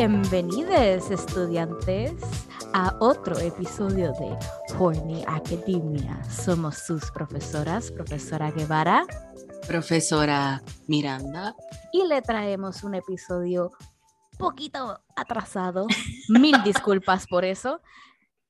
[0.00, 2.14] Bienvenidos estudiantes
[2.72, 4.34] a otro episodio de
[4.78, 6.24] Horny Academia.
[6.24, 9.04] Somos sus profesoras, profesora Guevara,
[9.68, 11.54] profesora Miranda,
[11.92, 13.72] y le traemos un episodio
[14.38, 15.86] poquito atrasado.
[16.30, 17.82] Mil disculpas por eso.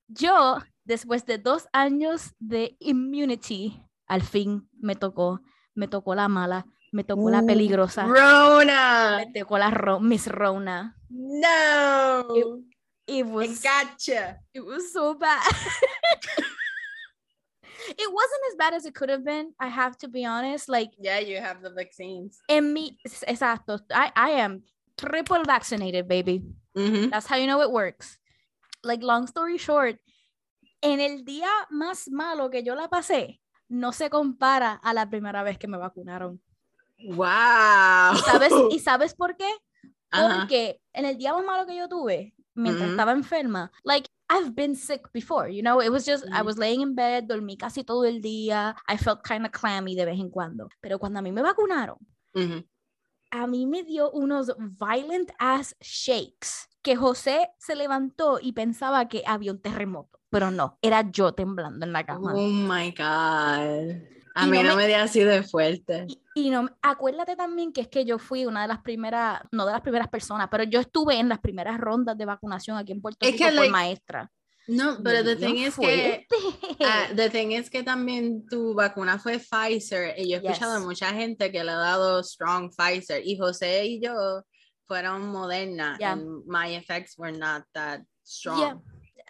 [0.07, 5.41] Yo, después de dos años de immunity, al fin me tocó,
[5.75, 8.05] me tocó la mala, me tocó la peligrosa.
[8.05, 9.17] Rona.
[9.25, 10.95] Me tocó la ro Miss Rona.
[11.13, 12.63] No.
[13.07, 13.61] It, it was.
[13.61, 14.37] gotcha.
[14.53, 15.43] It was so bad.
[17.97, 19.53] it wasn't as bad as it could have been.
[19.59, 20.69] I have to be honest.
[20.69, 22.39] Like, yeah, you have the vaccines.
[22.49, 23.79] En mi, exacto.
[23.91, 24.63] I, I am
[24.97, 26.43] triple vaccinated, baby.
[26.75, 27.09] Mm -hmm.
[27.09, 28.17] That's how you know it works.
[28.83, 29.99] Like, long story short,
[30.81, 35.43] en el día más malo que yo la pasé, no se compara a la primera
[35.43, 36.41] vez que me vacunaron.
[37.03, 38.15] Wow.
[38.15, 39.49] ¿Y sabes, ¿y sabes por qué?
[40.11, 44.75] Porque en el día más malo que yo tuve, mientras estaba enferma, like I've been
[44.75, 46.45] sick before, you know, it was just I Mhm.
[46.45, 50.05] was laying in bed, dormí casi todo el día, I felt kind of clammy de
[50.05, 51.97] vez en cuando, pero cuando a mí me vacunaron,
[52.33, 52.65] Mhm.
[53.31, 59.23] a mí me dio unos violent ass shakes que José se levantó y pensaba que
[59.25, 62.33] había un terremoto, pero no, era yo temblando en la cama.
[62.35, 64.01] Oh my God.
[64.35, 66.05] A mí no no me- me dio así de fuerte.
[66.07, 69.65] Y, y no, acuérdate también que es que yo fui una de las primeras, no
[69.65, 73.01] de las primeras personas, pero yo estuve en las primeras rondas de vacunación aquí en
[73.01, 74.31] Puerto Es Rico que, like, maestra.
[74.67, 76.27] No, pero the thing es que.
[76.81, 80.83] Ah, the thing es que también tu vacuna fue Pfizer y yo he escuchado Yes.
[80.83, 84.43] a mucha gente que le ha dado strong Pfizer y José y yo
[84.87, 86.11] fueron Moderna Yeah.
[86.13, 88.59] and my effects were not that strong.
[88.59, 88.77] Yeah.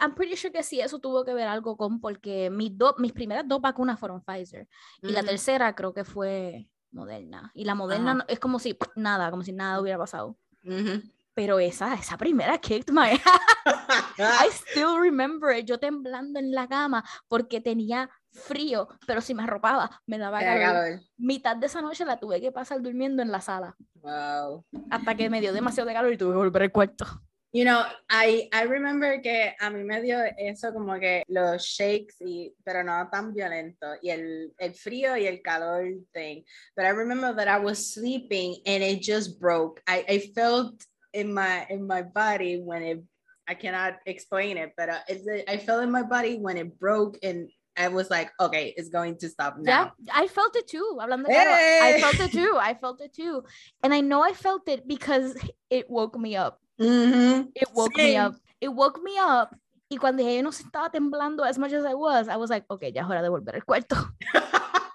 [0.01, 3.13] I'm pretty sure que sí, eso tuvo que ver algo con, porque mis, dos mis
[3.13, 4.67] primeras dos vacunas fueron Pfizer
[5.01, 7.51] y la tercera creo que fue Moderna.
[7.53, 10.37] Y la Moderna no- es como si nada, como si nada hubiera pasado.
[10.65, 11.01] Ujú.
[11.33, 13.11] Pero esa, esa primera kicked my
[14.17, 19.43] I still remember it, yo temblando en la cama porque tenía frío, pero si me
[19.43, 20.99] arropaba me daba calor.
[21.17, 24.65] Mitad de esa noche la tuve que pasar durmiendo en la sala Wow.
[24.89, 27.05] hasta que me dio demasiado de calor y tuve que volver al cuarto.
[27.53, 32.15] You know, I, I remember que a mí me dio eso como que los shakes,
[32.21, 36.43] y, pero no tan violento, y el, el frío y el calor thing.
[36.77, 39.81] But I remember that I was sleeping and it just broke.
[39.85, 43.03] I, I felt in my in my body when it,
[43.49, 44.99] I cannot explain it, but uh,
[45.45, 49.17] I felt in my body when it broke and I was like, okay, it's going
[49.17, 49.91] to stop now.
[49.99, 50.13] Yeah.
[50.13, 50.97] I felt it too.
[50.99, 52.57] Hablando claro, I felt it too.
[52.57, 53.43] I felt it too.
[53.83, 55.35] And I know I felt it because
[55.69, 56.61] it woke me up.
[56.81, 57.51] Mhm.
[57.53, 58.25] It woke me Same.
[58.27, 58.35] up.
[58.59, 59.49] It woke me up.
[59.89, 62.65] Y cuando yo no se estaba temblando as much as I was, I was like,
[62.69, 63.95] okay, ya es hora de volver al cuarto.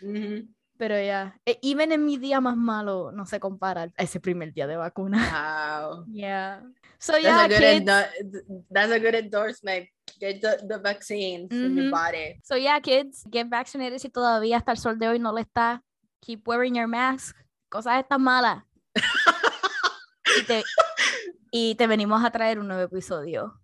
[0.00, 0.48] Mhm.
[0.78, 4.52] Pero ya, e- even en mi día más malo, no se compara a ese primer
[4.52, 5.18] día de vacuna.
[5.30, 6.04] Wow.
[6.12, 6.60] Yeah.
[6.98, 7.80] So That's yeah, a good kids.
[7.88, 9.88] endo- that's a good endorsement.
[10.18, 12.40] Get the, the vaccines in your body.
[12.44, 15.82] So yeah, kids, get vaccinated si todavía hasta el sol de hoy no le está.
[16.20, 17.36] Keep wearing your mask.
[17.68, 18.62] Cosas estas malas.
[20.36, 20.62] y, te,
[21.52, 23.60] y te venimos a traer un nuevo episodio.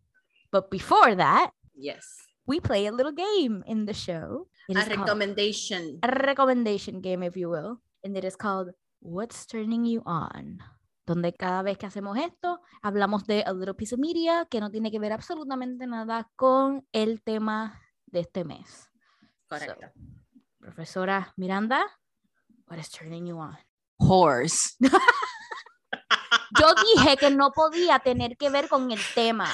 [0.52, 2.18] But before that, Yes.
[2.46, 4.48] we play a little game in the show.
[4.68, 5.98] It A recommendation.
[6.02, 7.80] a recommendation game, if you will.
[8.04, 10.58] And it is called What's Turning You On.
[11.06, 14.70] Donde cada vez que hacemos esto, hablamos de a little piece of media que no
[14.70, 18.90] tiene que ver absolutamente nada con el tema de este mes.
[19.48, 19.86] Correcto.
[20.60, 21.86] Profesora Miranda,
[22.68, 23.56] what is turning you on?
[23.98, 24.76] Horse.
[26.58, 29.52] Yo dije que no podía tener que ver con el tema.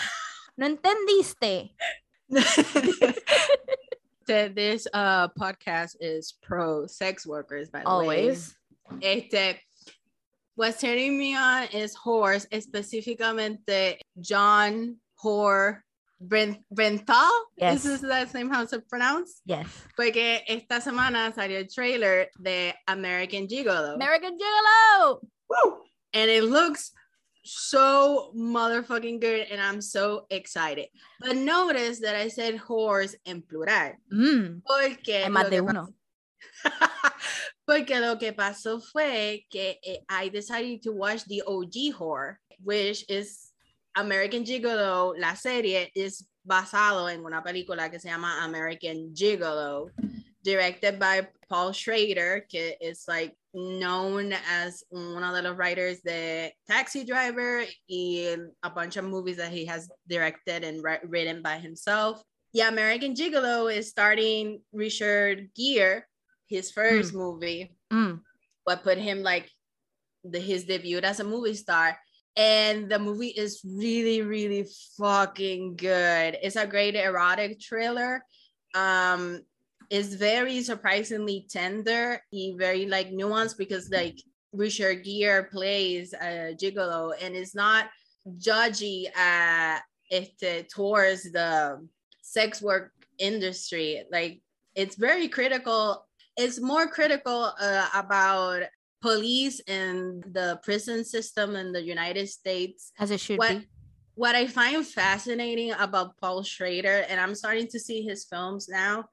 [0.56, 1.74] ¿No entendiste?
[4.26, 8.54] this uh, podcast is pro sex workers, by the Always.
[8.90, 8.98] way.
[9.02, 9.60] Este,
[10.54, 15.82] what's turning me on is horse, específicamente John Hor
[16.22, 17.30] Bren- Brenthal.
[17.56, 17.82] Yes.
[17.82, 19.40] This is the same how to pronounce.
[19.44, 19.66] Yes.
[19.96, 23.94] Porque esta semana salió el trailer de American Gigolo.
[23.94, 25.20] American Gigolo.
[25.48, 25.84] Woo!
[26.14, 26.92] And it looks
[27.44, 30.86] so motherfucking good, and I'm so excited.
[31.20, 33.92] But notice that I said horse en plural.
[34.12, 35.88] Mm, Porque hay más de uno.
[37.66, 43.04] Porque lo que pasó fue que eh, I decided to watch the OG horror, which
[43.08, 43.52] is
[43.96, 45.14] American Gigolo.
[45.18, 49.90] La serie es basado en una película que se llama American Gigolo,
[50.42, 57.04] directed by Paul Schrader, que is like known as one of the writers the Taxi
[57.04, 62.22] Driver in a bunch of movies that he has directed and ri- written by himself.
[62.52, 66.04] Yeah, American Gigolo is starting Richard Gere,
[66.48, 68.20] his first movie, Mm,
[68.64, 69.48] what put him like
[70.24, 71.98] the, his debut as a movie star.
[72.36, 74.66] and the movie is really really
[74.98, 76.36] fucking good.
[76.42, 78.24] It's a great erotic thriller.
[78.74, 79.40] Um
[79.94, 84.18] it's very surprisingly tender and very like nuanced because like
[84.52, 87.86] richard gere plays a gigolo and it's not
[88.38, 89.78] judgy uh
[90.10, 91.78] este, towards the
[92.22, 94.42] sex work industry like
[94.74, 96.04] it's very critical
[96.36, 98.64] it's more critical uh, about
[99.00, 102.90] police and the prison system in the United States.
[102.98, 103.68] As it should what, be.
[104.14, 109.04] What I find fascinating about Paul Schrader, and I'm starting to see his films now,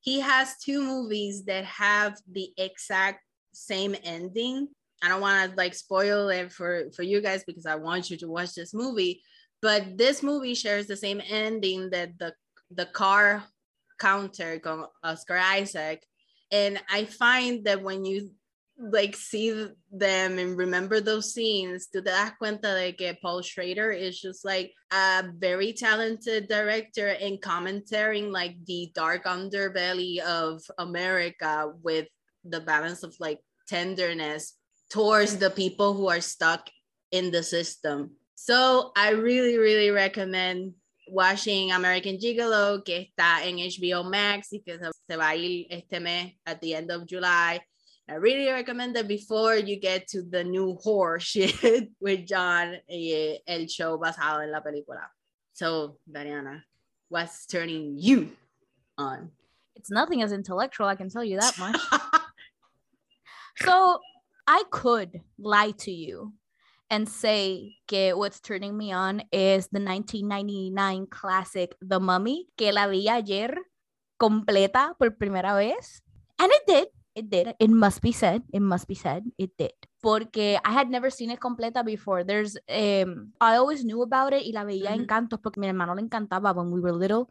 [0.00, 3.20] he has two movies that have the exact
[3.52, 4.68] same ending.
[5.02, 8.16] I don't want to like spoil it for for you guys because I want you
[8.18, 9.22] to watch this movie.
[9.60, 12.34] But this movie shares the same ending that the
[12.70, 13.42] the Card
[13.98, 16.04] Counter uh, Oscar Isaac.
[16.50, 18.30] And I find that when you
[18.78, 24.20] like see them and remember those scenes, to das cuenta de que Paul Schrader is
[24.20, 32.06] just like a very talented director and commentating like the dark underbelly of America with
[32.44, 34.54] the balance of like tenderness
[34.90, 36.70] towards the people who are stuck
[37.10, 38.12] in the system.
[38.36, 40.74] So I really, really recommend
[41.10, 46.00] watching American Gigolo, que está en HBO Max y que se va a ir este
[46.00, 47.60] mes at the end of July.
[48.10, 53.38] I really recommend that before you get to the new horror shit with John, eh,
[53.46, 55.08] el show basado en la película.
[55.52, 56.62] So, Dariana,
[57.08, 58.30] what's turning you
[58.96, 59.30] on?
[59.76, 61.80] It's nothing as intellectual, I can tell you that much.
[63.58, 64.00] so,
[64.46, 66.32] I could lie to you
[66.88, 72.86] and say que what's turning me on is the 1999 classic The Mummy, que la
[72.86, 73.54] vi ayer
[74.18, 76.00] completa por primera vez.
[76.38, 76.88] And it did.
[77.18, 77.54] It did.
[77.58, 78.42] It must be said.
[78.52, 79.24] It must be said.
[79.36, 79.72] It did.
[80.00, 82.22] Porque I had never seen it completa before.
[82.22, 85.00] There's, um, I always knew about it y la veía Ujú.
[85.00, 87.26] en cantos porque mi hermano le encantaba when we were little.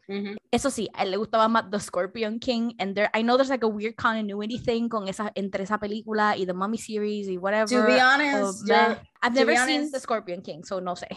[0.51, 2.73] Eso sí, a él le gustaba más The Scorpion King.
[2.79, 6.35] And there, I know there's like a weird continuity thing con esa, entre esa película
[6.37, 7.67] y The Mummy series y whatever.
[7.69, 8.75] To be Oh, honest, meh.
[8.75, 11.07] yo, I've never be seen The Scorpion King, so no sé.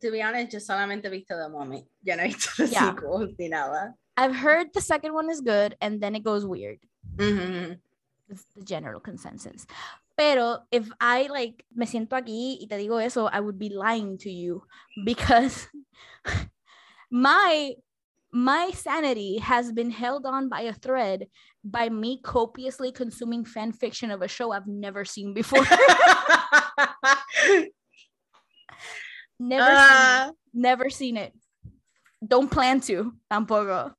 [0.00, 1.84] to be honest, yo solamente he visto The Mummy.
[2.02, 2.90] Yo no he visto los Yeah.
[2.94, 3.96] sequels ni nada.
[4.16, 6.78] I've heard the second one is good and then it goes weird.
[7.16, 7.80] Mhm.
[8.28, 9.66] It's the general consensus.
[10.16, 14.16] Pero if I like me siento aquí y te digo eso, I would be lying
[14.18, 14.62] to you
[15.04, 15.68] because
[17.10, 17.74] my
[18.32, 21.28] my sanity has been held on by a thread
[21.62, 25.64] by me copiously consuming fan fiction of a show I've never seen before.
[29.38, 31.32] never seen, Ah, never seen it.
[32.26, 33.94] Don't plan to tampoco.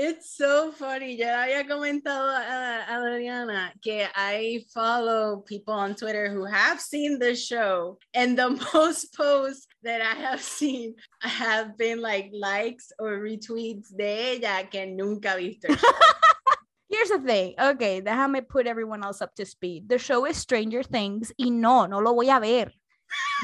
[0.00, 1.16] It's so funny.
[1.16, 7.18] Ya había comentado a, a Adriana que I follow people on Twitter who have seen
[7.18, 13.18] the show, and the most posts that I have seen have been like likes or
[13.18, 15.66] retweets de ella que nunca visto.
[16.88, 17.54] Here's the thing.
[17.58, 19.88] Okay, déjame put everyone else up to speed.
[19.88, 22.70] The show is Stranger Things y no, no lo voy a ver.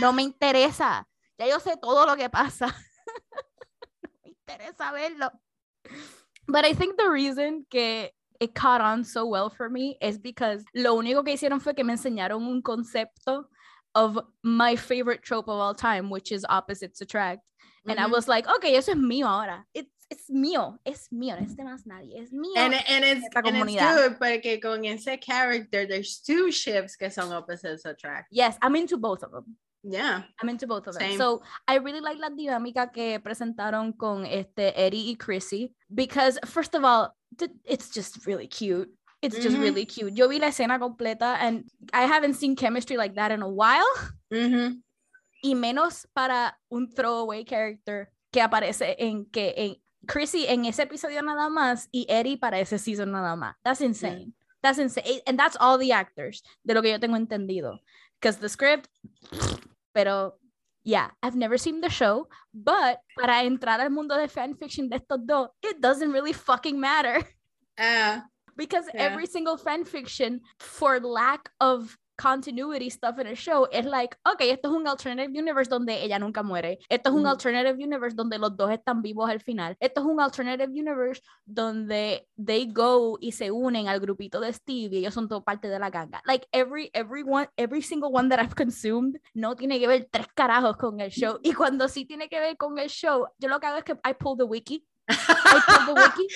[0.00, 1.04] No me interesa.
[1.36, 2.66] Ya yo sé todo lo que pasa.
[4.06, 5.32] no me interesa verlo.
[6.46, 8.08] But I think the reason que
[8.40, 11.84] it caught on so well for me is because lo único que hicieron fue que
[11.84, 13.44] me enseñaron un concepto
[13.94, 17.40] of my favorite trope of all time, which is opposites attract.
[17.86, 18.12] And I Mhm.
[18.12, 19.64] was like, okay, eso es mío ahora.
[19.74, 20.78] It's, it's mío.
[20.84, 21.36] Es mío.
[21.38, 22.18] No es de más nadie.
[22.20, 22.56] Es mío.
[22.56, 27.30] And, and it's, and it's good porque con ese character there's two ships que son
[27.32, 28.28] opposites attract.
[28.32, 29.56] Yes, I'm into both of them.
[29.86, 30.22] Yeah.
[30.40, 31.10] I'm into both of them.
[31.10, 31.18] Same.
[31.18, 36.74] So I really like la dinámica que presentaron con este Eddie y Chrissy because first
[36.74, 37.14] of all,
[37.64, 38.88] it's just really cute.
[39.20, 39.60] It's just Mhm.
[39.62, 40.14] really cute.
[40.16, 43.84] Yo vi la escena completa and I haven't seen chemistry like that in a while.
[44.32, 44.82] Mhm.
[45.42, 49.76] Y menos para un throwaway character que aparece en que en
[50.06, 53.54] Chrissy en ese episodio nada más y Eddie para ese season nada más.
[53.62, 54.32] That's insane.
[54.62, 55.20] That's insane.
[55.26, 57.80] And that's all the actors, de lo que yo tengo entendido.
[58.20, 58.88] Because the script,
[59.94, 60.34] pero
[60.84, 65.24] yeah, I've never seen the show, but para entrar al mundo de fanfiction de estos
[65.24, 67.22] dos, it doesn't really fucking matter.
[67.78, 68.22] Ah,
[68.56, 69.02] because Yeah.
[69.10, 74.50] every single fan fiction for lack of continuity stuff in a show es like okay
[74.50, 76.78] esto es un alternative universe donde ella nunca muere.
[76.88, 77.30] Esto es un Ujú.
[77.30, 79.76] alternative universe donde los dos están vivos al final.
[79.80, 84.96] Esto es un alternative universe donde they go y se unen al grupito de Steve
[84.96, 86.22] y ellos son todo parte de la ganga.
[86.24, 90.26] Like every every one every single one that I've consumed no tiene que ver tres
[90.34, 91.38] carajos con el show.
[91.42, 93.92] Y cuando sí tiene que ver con el show yo lo que hago es que
[94.04, 96.28] I pull the wiki The.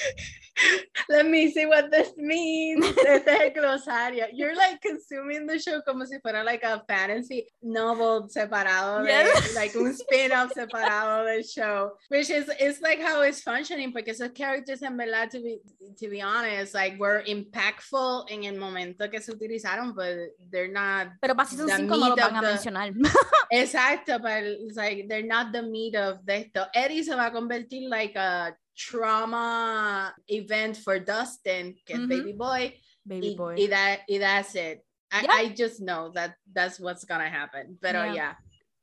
[1.08, 2.84] Let me see what this means.
[3.06, 4.26] Este es el glosario.
[4.32, 9.54] You're like consuming the show como si fuera like a fantasy novel separado de, Yes.
[9.54, 14.34] like un spin-off separado del show, which is it's like how it's functioning porque esos
[14.34, 15.60] characters en verdad to be
[15.96, 20.16] to be honest like were impactful en el momento que se utilizaron, but
[20.50, 22.92] they're not Pero para season The 5 no lo meat of van a the- mencionar.
[23.52, 26.66] Exacto, but it's like they're not the meat of de esto.
[26.75, 32.08] Eddie se va a convertir like a trauma event for Dustin, es Ujú.
[32.08, 32.75] baby boy,
[33.06, 33.54] Baby y, boy.
[33.58, 34.85] y that, y that's it.
[35.11, 35.32] I, Yeah.
[35.32, 37.78] I just know that that's what's gonna happen.
[37.80, 38.14] But Yeah.
[38.14, 38.35] yeah.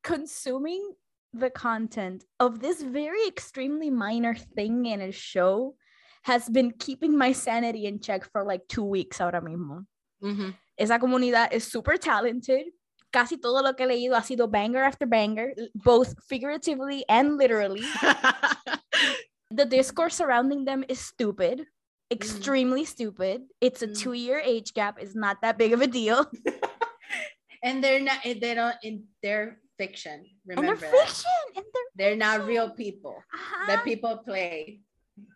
[0.04, 0.94] consuming
[1.34, 5.76] the content of this very extremely minor thing in a show
[6.24, 9.86] has been keeping my sanity in check for like two weeks ahora mismo.
[10.24, 10.54] Mhm.
[10.78, 12.68] Esa comunidad is super talented.
[13.12, 17.82] Casi todo lo que he leído ha sido banger after banger, both figuratively and literally.
[19.56, 22.12] The discourse surrounding them is stupid, mm.
[22.12, 23.48] extremely stupid.
[23.64, 23.96] It's a Mm.
[23.96, 25.00] two year age gap.
[25.00, 26.28] It's not that big of a deal.
[27.64, 30.28] and they're not eh, they don't in their fiction.
[30.46, 31.08] Remember and they're that.
[31.08, 31.42] fiction.
[31.56, 33.68] And they're They're not real people Ajá.
[33.68, 33.88] that uh-huh.
[33.88, 34.84] people play.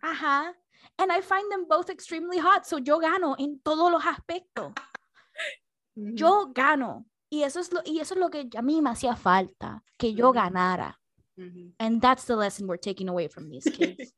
[0.04, 0.52] Ajá.
[1.00, 4.76] And I find them both extremely hot, so yo gano en todos los aspectos.
[5.98, 6.16] Mhm.
[6.16, 7.06] Yo gano.
[7.32, 10.14] Y eso es lo, y eso es lo que a mí me hacía falta, que
[10.14, 10.34] yo mm.
[10.34, 10.99] ganara.
[11.40, 11.72] Mhm.
[11.80, 14.12] And that's the lesson we're taking away from these kids.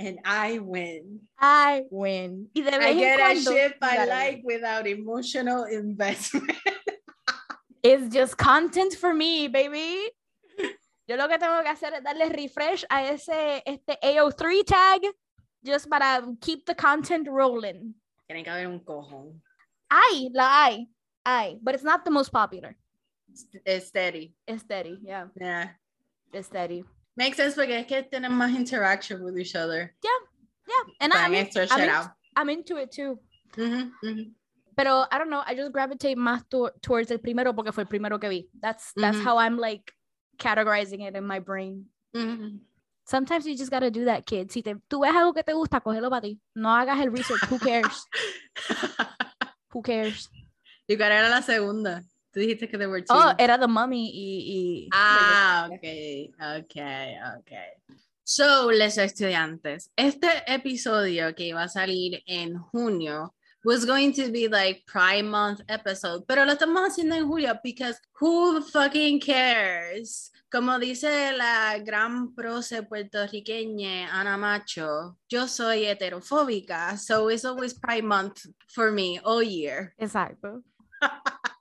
[0.00, 1.20] and I win.
[1.38, 2.50] I win.
[2.54, 6.50] Y de vez I get a ship I like without emotional investment.
[7.82, 10.10] It's just content for me, baby.
[11.06, 15.02] Yo lo que tengo que hacer es darle refresh a ese este AO3 tag
[15.64, 17.94] just para keep the content rolling.
[18.26, 19.40] Tiene que haber un cojón.
[19.88, 20.88] Hay, la hay.
[21.24, 22.76] Hay, but it's not the most popular.
[23.64, 24.34] It's steady.
[24.48, 25.26] It's steady, yeah.
[25.40, 25.68] Yeah.
[26.42, 26.84] Steady.
[27.16, 29.94] Makes sense porque es que tienen más interaction with each other.
[30.02, 30.10] Yeah,
[30.68, 30.94] yeah.
[31.00, 32.10] and I'm, in- I'm, in- out.
[32.36, 33.18] I'm into it too.
[33.56, 34.32] Mhm, mhm.
[34.76, 37.88] Pero I don't know, I just gravitate más to- towards el primero porque fue el
[37.88, 38.50] primero que vi.
[38.60, 39.24] That's that's Mhm.
[39.24, 39.92] how I'm like
[40.38, 41.86] categorizing it in my brain.
[42.14, 42.60] Mhm.
[43.06, 44.50] Sometimes you just gotta do that, kid.
[44.50, 46.38] Si te, tú ves algo que te gusta, cógelo para ti.
[46.54, 47.40] No hagas el research.
[47.48, 48.04] Who cares?
[49.72, 50.28] Who cares?
[50.88, 52.02] ¿Y cuál era la segunda?
[52.36, 53.14] Tú dijiste que there were two.
[53.14, 54.86] Oh, era The Mummy y...
[54.86, 56.76] y Ah, ok, ok,
[57.38, 57.52] ok.
[58.24, 64.48] So, les estudiantes, este episodio que iba a salir en junio was going to be
[64.48, 70.30] like Pride Month episode, pero lo estamos haciendo en julio because who fucking cares?
[70.52, 78.04] Como dice la gran proce puertorriqueña Ana Macho, yo soy heterofóbica, so it's always Pride
[78.04, 79.94] Month for me all year.
[79.98, 80.62] Exacto.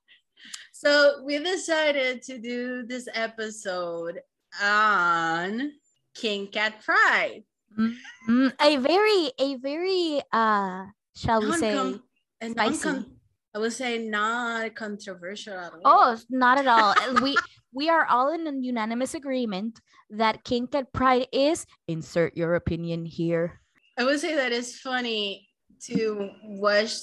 [0.75, 4.19] So we decided to do this episode
[4.61, 5.71] on
[6.13, 7.43] Kink at Pride.
[7.79, 10.83] Mm, a very, a very, uh,
[11.15, 11.95] shall we say...
[12.43, 13.05] Spicy.
[13.55, 15.81] I would say not controversial at all.
[15.85, 16.93] Oh, not at all.
[17.23, 17.37] We
[17.71, 19.79] we are all in a unanimous agreement
[20.09, 23.61] that Kink at Pride is insert your opinion here.
[23.97, 25.47] I would say that it's funny
[25.87, 26.95] to watch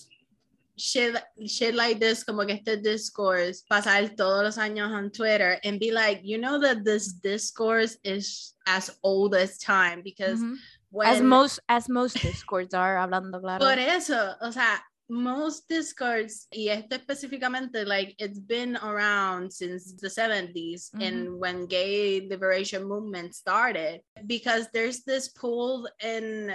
[0.82, 1.14] shit,
[1.46, 5.92] shit like this, como que este discourse, pasar todos los años on Twitter and be
[5.92, 10.56] like, you know that this discourse is as old as time because Mhm.
[10.90, 13.60] when As most as most discords are hablando claro.
[13.64, 20.08] Por eso, o sea, most discords, y este específicamente, like, it's been around since the
[20.08, 26.52] 70s and when gay liberation movement started, because there's this pull in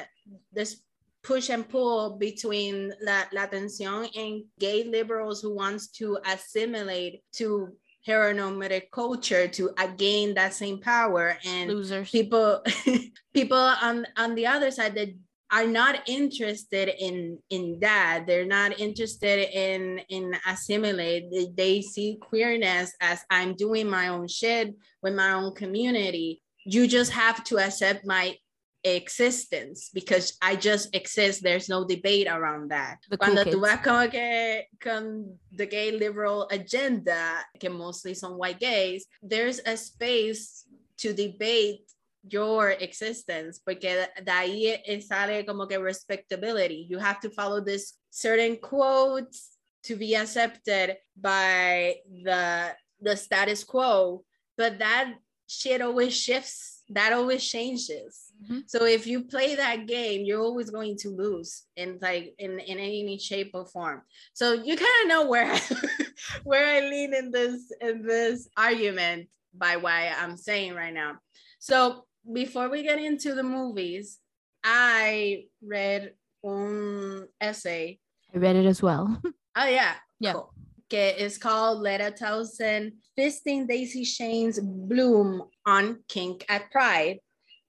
[0.51, 0.81] this
[1.27, 7.67] push and pull between la, la tensión and gay liberals who wants to assimilate to
[8.07, 11.37] heteronormative culture to gain that same power.
[11.45, 12.09] And Losers.
[12.09, 12.63] people
[13.33, 15.09] people on on the other side that
[15.51, 18.23] are not interested in in that.
[18.25, 21.55] They're not interested in in assimilate.
[21.57, 26.41] They see queerness as i'm doing my own shit with my own community.
[26.65, 28.37] You just have to accept my
[28.83, 31.43] existence because i just exist.
[31.43, 32.97] There's no debate around that.
[33.09, 38.37] The cool cuando tú vas como que con the gay liberal agenda que mostly son
[38.37, 40.65] white gays there's a space
[40.97, 41.81] to debate
[42.29, 46.85] your existence porque de ahí sale como que respectability.
[46.89, 54.23] You have to follow this certain quotes to be accepted by the the status quo.
[54.57, 55.13] But that
[55.47, 56.83] shit always shifts.
[56.89, 58.63] That always changes Mhm.
[58.67, 62.77] so if you play that game you're always going to lose in like in, in
[62.77, 64.03] any shape or form
[64.33, 65.59] so you kind of know where I,
[66.43, 71.17] where i lean in this in this argument by why i'm saying right now
[71.57, 74.19] so before we get into the movies
[74.63, 76.13] I read
[76.43, 77.99] un essay.
[78.33, 79.21] I read it as well.
[79.59, 79.95] Oh yeah.
[80.19, 80.33] Yeah.
[80.33, 80.53] Cool.
[80.89, 87.19] Que is called Letta Townsend Fisting Daisy Shane's Bloom on Kink at Pride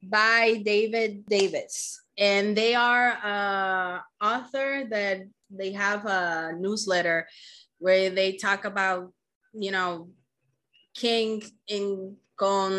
[0.03, 2.03] by Davey Davis.
[2.17, 7.29] And they are a author that they have a newsletter
[7.79, 9.13] where they talk about,
[9.53, 10.11] you know,
[10.95, 12.71] King in con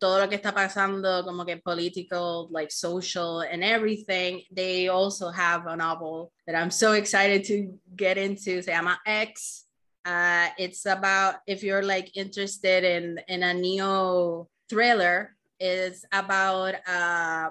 [0.00, 4.42] todo lo que está pasando, como que political, like social and everything.
[4.52, 8.62] They also have a novel that I'm so excited to get into.
[8.62, 9.64] Se llama X.
[10.04, 15.35] Uh, it's about if you're like interested in in a neo thriller.
[15.58, 17.50] It's about a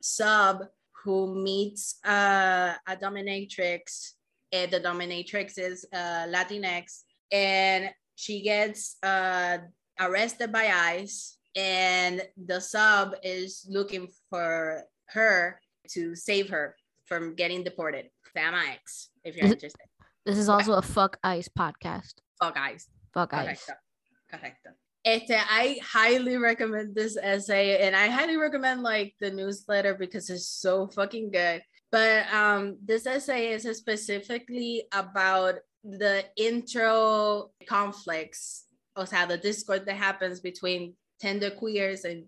[0.00, 0.64] sub
[1.04, 4.12] who meets uh, a dominatrix.
[4.52, 9.58] And the dominatrix is uh, Latinx, and she gets uh,
[9.98, 15.58] arrested by ICE, and the sub is looking for her
[15.92, 18.10] to save her from getting deported.
[18.36, 19.86] Sam X, if you're Is it- interested.
[20.26, 22.14] This is also a fuck ice podcast.
[22.38, 22.86] Fuck ICE.
[23.14, 23.64] Fuck ice.
[23.66, 24.36] Correcto.
[24.38, 24.70] Correcto.
[25.04, 30.46] Este, I highly recommend this essay and I highly recommend like the newsletter because it's
[30.46, 31.62] so fucking good.
[31.90, 39.96] But um, this essay is specifically about the intro conflicts, o sea, the discord that
[39.96, 42.24] happens between tender queers and,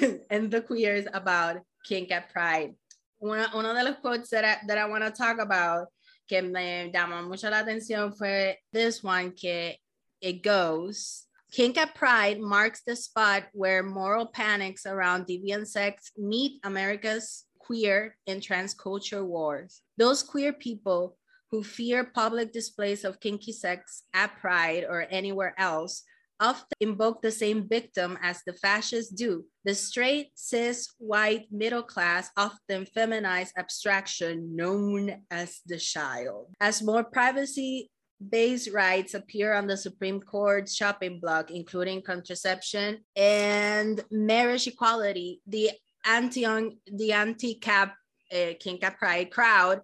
[0.30, 2.74] and the queers about kink at pride.
[3.22, 5.86] Uno, uno de quotes that I, that I want to talk about
[6.28, 9.76] que me llamó mucho la atención fue this one que
[10.20, 16.58] it goes Kink at Pride marks the spot where moral panics around deviant sex meet
[16.64, 19.82] America's queer and trans culture wars.
[19.98, 21.18] Those queer people
[21.50, 26.04] who fear public displays of kinky sex at Pride or anywhere else
[26.40, 29.44] often invoke the same victim as the fascists do.
[29.64, 36.48] The straight, cis, white, middle class often feminized abstraction known as the child.
[36.60, 37.91] As more privacy
[38.30, 45.70] based rights appear on the Supreme Court's shopping block, including contraception and marriage equality, the
[46.04, 46.44] anti
[46.86, 47.94] the anti-cap
[48.32, 49.82] uh, Kink at Pride crowd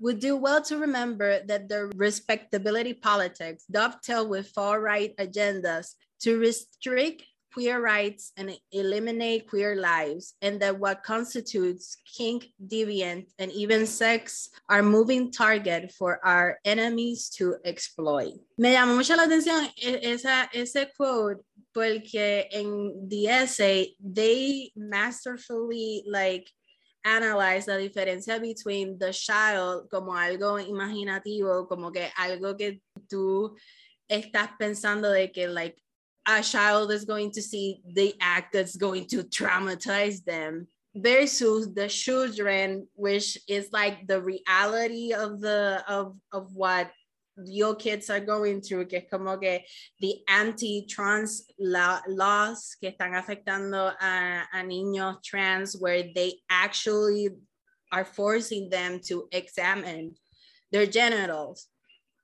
[0.00, 7.24] would do well to remember that the respectability politics dovetail with far-right agendas to restrict
[7.52, 14.50] queer rights and eliminate queer lives, and that what constitutes kink, deviant, and even sex
[14.68, 18.34] are moving target for our enemies to exploit.
[18.58, 26.50] Me llamó mucho la atención esa, ese quote porque en the essay they masterfully like
[27.04, 33.56] analyze la diferencia between the child como algo imaginativo, como que algo que tú
[34.10, 35.76] estás pensando de que like
[36.28, 41.88] a child is going to see the act that's going to traumatize them versus the
[41.88, 46.90] children which is like the reality of the of of what
[47.46, 49.60] your kids are going through que como que
[50.00, 57.28] the anti-trans laws que están afectando a, a niños trans where they actually
[57.92, 60.14] are forcing them to examine
[60.72, 61.68] their genitals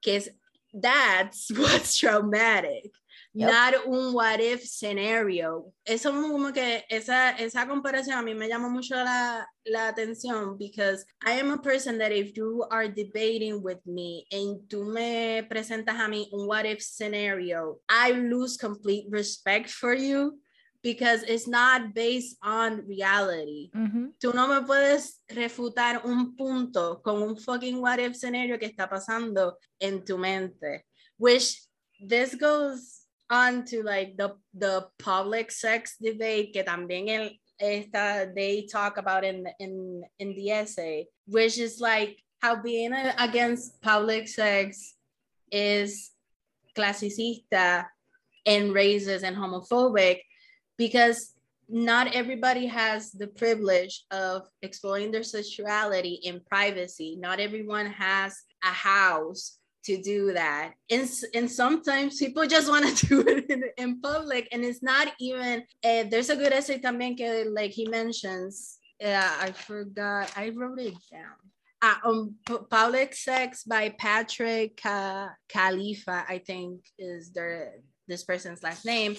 [0.03, 0.29] because
[0.75, 2.91] that's what's traumatic
[3.37, 3.51] Yep.
[3.51, 8.69] not un what if scenario eso como que esa esa comparación a mí me llama
[8.69, 13.81] mucho la, la atención because I am a person that if you are debating with
[13.85, 19.69] me and tú me presentas a mí un what if scenario I lose complete respect
[19.69, 20.39] for you
[20.81, 24.13] because it's not based on reality Mhm.
[24.21, 28.89] tú no me puedes refutar un punto con un fucking what if scenario que está
[28.89, 30.85] pasando en tu mente.
[31.19, 31.67] Which
[31.99, 38.67] this goes on to like the, the public sex debate que también el, esta, they
[38.71, 44.95] talk about in, in, in the essay, which is like how being against public sex
[45.51, 46.11] is
[46.77, 47.87] clasicista
[48.45, 50.21] and racist and homophobic
[50.77, 51.35] because
[51.69, 57.17] not everybody has the privilege of exploring their sexuality in privacy.
[57.19, 60.73] Not everyone has a house to do that.
[60.91, 64.49] And, and sometimes people just want to do it in, in public.
[64.53, 69.37] And it's not even, uh, there's a good essay también que like he mentions, uh,
[69.41, 71.37] I forgot, I wrote it down.
[71.83, 77.75] Uh, um, P- Public Sex by Patrick uh, Califia, I think is their,
[78.09, 79.17] this person's last name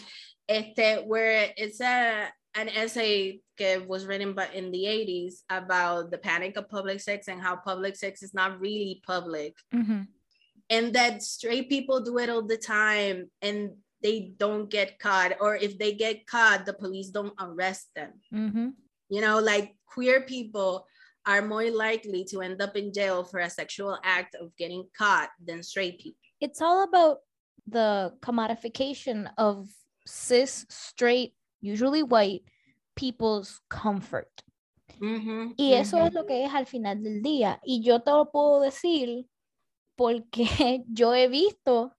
[0.48, 6.18] este, where it's a an essay that was written but in the 80s about the
[6.18, 10.08] panic of public sex and how public sex is not really public Mhm.
[10.70, 15.56] And that straight people do it all the time and they don't get caught or
[15.56, 18.74] if they get caught the police don't arrest them Mhm.
[19.10, 20.88] You know, like queer people
[21.26, 25.30] are more likely to end up in jail for a sexual act of getting caught
[25.44, 26.22] than straight people.
[26.40, 27.20] It's all about
[27.68, 29.70] the commodification of
[30.06, 32.44] cis, straight, usually white
[32.96, 34.30] people's comfort.
[35.02, 36.08] Mm-hmm, Y eso mm-hmm.
[36.08, 37.60] es lo que es al final del día.
[37.66, 39.26] Y yo te lo puedo decir
[39.96, 40.46] porque
[40.88, 41.96] yo he visto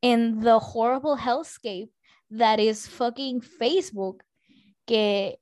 [0.00, 1.90] en the horrible hellscape
[2.30, 4.24] that is fucking Facebook
[4.84, 5.40] que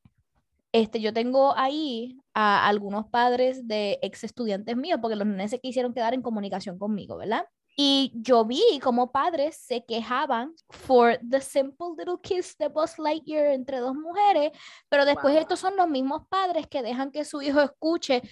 [0.73, 5.61] este, yo tengo ahí a algunos padres de ex estudiantes míos porque los nenes se
[5.61, 7.47] quisieron quedar en comunicación conmigo, ¿verdad?
[7.79, 13.49] Y yo vi como padres se quejaban for the simple little kiss de Buzz Lightyear
[13.49, 14.51] entre dos mujeres,
[14.89, 15.43] pero después Wow.
[15.43, 18.23] estos son los mismos padres que dejan que su hijo escuche,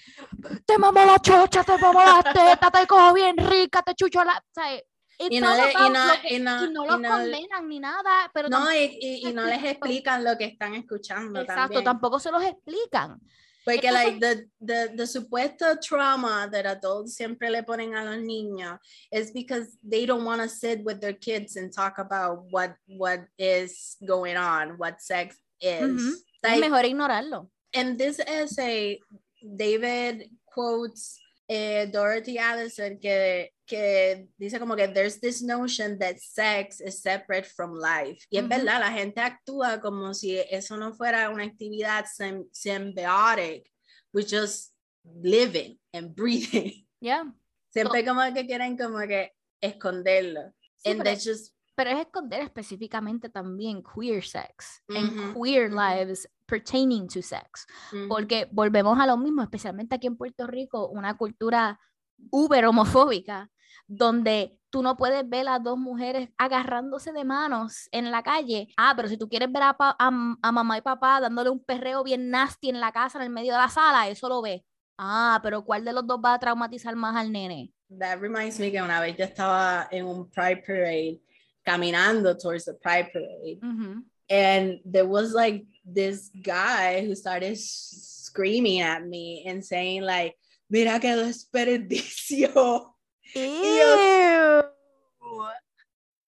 [0.65, 4.43] te mamó la chocha, te mamó la teta, te cojo bien rica, te chucho la...
[5.17, 8.49] Y no le- y no- que- y no- y no los condenan ni nada, pero
[8.49, 11.85] No, y no les explican lo que están escuchando exacto, también.
[11.85, 13.21] tampoco se los explican.
[13.65, 18.79] Porque like the, the, the supuesto trauma that adults siempre le ponen a los niños
[19.11, 23.21] is because they don't want to sit with their kids and talk about what what
[23.39, 26.23] is going on, what sex is.
[26.45, 27.49] Es Like, mejor ignorarlo.
[27.73, 29.01] in this essay,
[29.57, 36.81] Davey quotes eh, Dorothy Allison que, que dice como que there's this notion that sex
[36.81, 38.25] is separate from life.
[38.31, 38.51] Y es Ujú.
[38.51, 43.71] verdad, la gente actúa como si eso no fuera una actividad sym- symbiotic,
[44.13, 44.75] with just
[45.05, 46.87] living and breathing.
[47.01, 47.31] Ya.
[47.71, 50.53] Siempre como que quieren como que esconderlo.
[50.77, 56.29] Sí, and pero- just pero es esconder específicamente también queer sex and Ujú, queer lives
[56.47, 57.67] pertaining to sex.
[58.09, 61.81] Porque volvemos a lo mismo, especialmente aquí en Puerto Rico, una cultura
[62.31, 63.51] uber homofóbica,
[63.87, 68.69] donde tú no puedes ver a dos mujeres agarrándose de manos en la calle.
[68.77, 70.09] Ah, pero si tú quieres ver a, pa- a
[70.43, 73.53] a mamá y papá dándole un perreo bien nasty en la casa, en el medio
[73.53, 74.63] de la sala, eso lo ves.
[74.99, 77.73] Ah, pero ¿cuál de los dos va a traumatizar más al nene?
[77.99, 81.21] That reminds me que una vez yo estaba en un Pride Parade
[81.65, 84.03] caminando towards the Pride Parade Ujú.
[84.29, 90.35] and there was like this guy who started screaming at me and saying like
[90.69, 92.94] mira que desperdicio
[93.35, 94.63] Ew.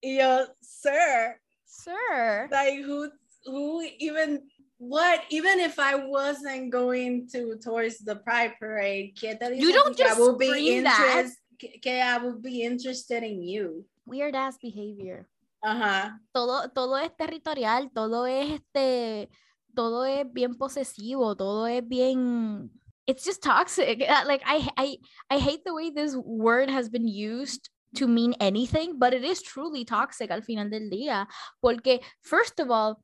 [0.03, 2.49] yo sir Sir.
[2.51, 3.11] like who
[3.45, 4.43] who even
[4.79, 9.97] what even if I wasn't going to towards the Pride Parade ¿qué te You don't
[9.97, 11.01] que I just would be that.
[11.01, 15.27] interest- que, que I would be interested in you Weird ass behavior.
[15.65, 16.21] ajá Uh -huh.
[16.33, 19.29] Todo, todo es territorial, todo es este,
[19.75, 22.71] todo es bien posesivo, todo es bien.
[23.07, 24.03] It's just toxic.
[24.09, 24.97] Uh, Like I, I,
[25.31, 29.41] I hate the way this word has been used to mean anything, but it is
[29.43, 31.27] truly toxic al final del día.
[31.63, 33.01] Porque first of all,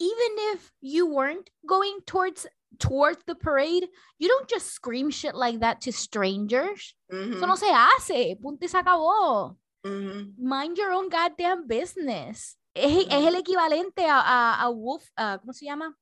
[0.00, 2.46] even if you weren't going towards
[2.78, 3.86] towards the parade,
[4.18, 6.94] you don't just scream shit like that to strangers.
[7.12, 8.36] mhm, Eso no se hace.
[8.40, 9.56] Punto y se acabó.
[9.84, 10.32] mhm.
[10.38, 12.56] mind your own goddamn business.
[12.74, 15.94] Es, es el equivalente a, a, a wolf, a- ¿cómo se llama?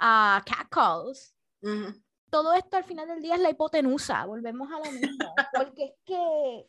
[0.00, 1.34] A catcalls.
[2.30, 4.24] Todo esto al final del día es la hipotenusa.
[4.24, 5.34] Volvemos a lo mismo.
[5.54, 6.66] Porque es que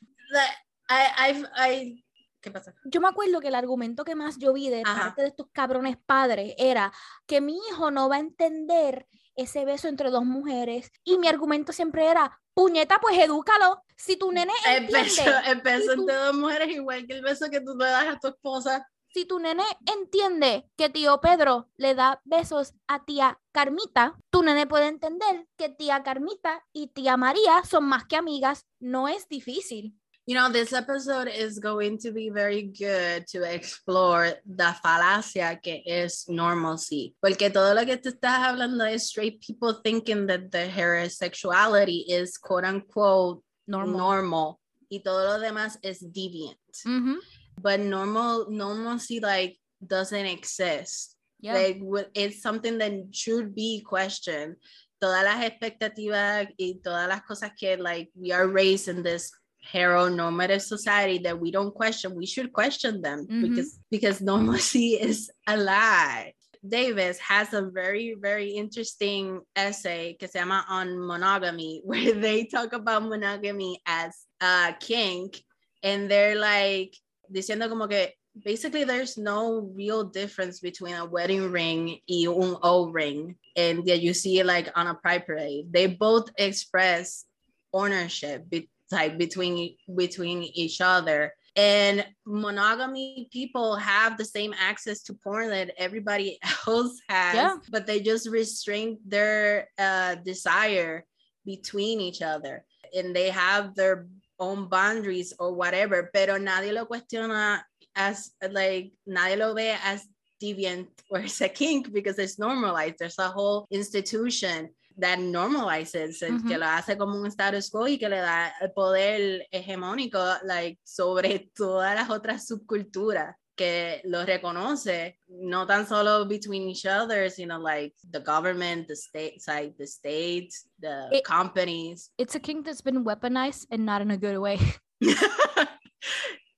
[0.90, 2.06] I, I,
[2.42, 2.74] ¿qué pasa?
[2.86, 5.02] yo me acuerdo que el argumento que más yo vi de Ajá.
[5.02, 6.92] parte de estos cabrones padres era
[7.26, 10.92] que mi hijo no va a entender ese beso entre dos mujeres.
[11.04, 13.82] Y mi argumento siempre era, puñeta, pues edúcalo.
[13.96, 17.22] Si tu nene El beso, entiende, el beso tú- entre dos mujeres igual que el
[17.22, 18.86] beso que tú le das a tu esposa.
[19.14, 24.68] Si tu nene entiende que tío Pedro le da besos a tía Carmita, tu nene
[24.68, 28.66] puede entender que tía Carmita y tía María son más que amigas.
[28.80, 29.96] No es difícil.
[30.28, 35.82] You know, this episode is going to be very good to explore the falacia que
[35.86, 37.16] es normalcy.
[37.20, 42.38] Porque todo lo que tú estás hablando es straight people thinking that the heterosexuality is
[42.38, 43.98] quote unquote Normal.
[43.98, 44.56] normal.
[44.90, 46.60] Y todo lo demás es deviant.
[46.86, 47.20] Ujú,
[47.60, 51.16] But normal, normalcy like doesn't exist.
[51.40, 51.54] yeah.
[51.54, 51.82] Like
[52.14, 54.56] it's something that should be questioned.
[55.02, 59.32] Todas las expectativas y todas las cosas que like we are raised in this
[59.74, 63.42] heteronormative society that we don't question, we should question them Mhm.
[63.42, 66.34] because because normalcy is a lie.
[66.68, 72.74] Davis has a very very interesting essay que se llama on monogamy where they talk
[72.74, 75.42] about monogamy as a kink
[75.82, 76.94] and they're like
[77.32, 78.14] diciendo como que
[78.44, 84.14] basically there's no real difference between a wedding ring y un O-ring and that you
[84.14, 85.72] see it like on a pride parade.
[85.72, 87.26] They both express
[87.74, 95.14] ownership be- like between between each other And monogamy people have the same access to
[95.14, 97.56] porn that everybody else has, Yeah.
[97.70, 101.04] but they just restrain their uh, desire
[101.46, 102.64] between each other
[102.96, 104.08] and they have their
[104.42, 107.62] own boundaries or whatever, pero nadie lo cuestiona
[107.96, 110.08] as like nadie lo ve as
[110.42, 112.96] deviant or as a kink because it's normalized.
[113.00, 117.98] There's a whole institution that normalizes el que lo hace como un status quo y
[117.98, 125.18] que le da el poder hegemónico like sobre todas las otras subculturas que lo reconoce
[125.28, 130.68] no tan solo between each other sino like the government the state like the states
[130.80, 134.58] the It- companies It's a kink that's been weaponized and not in a good way.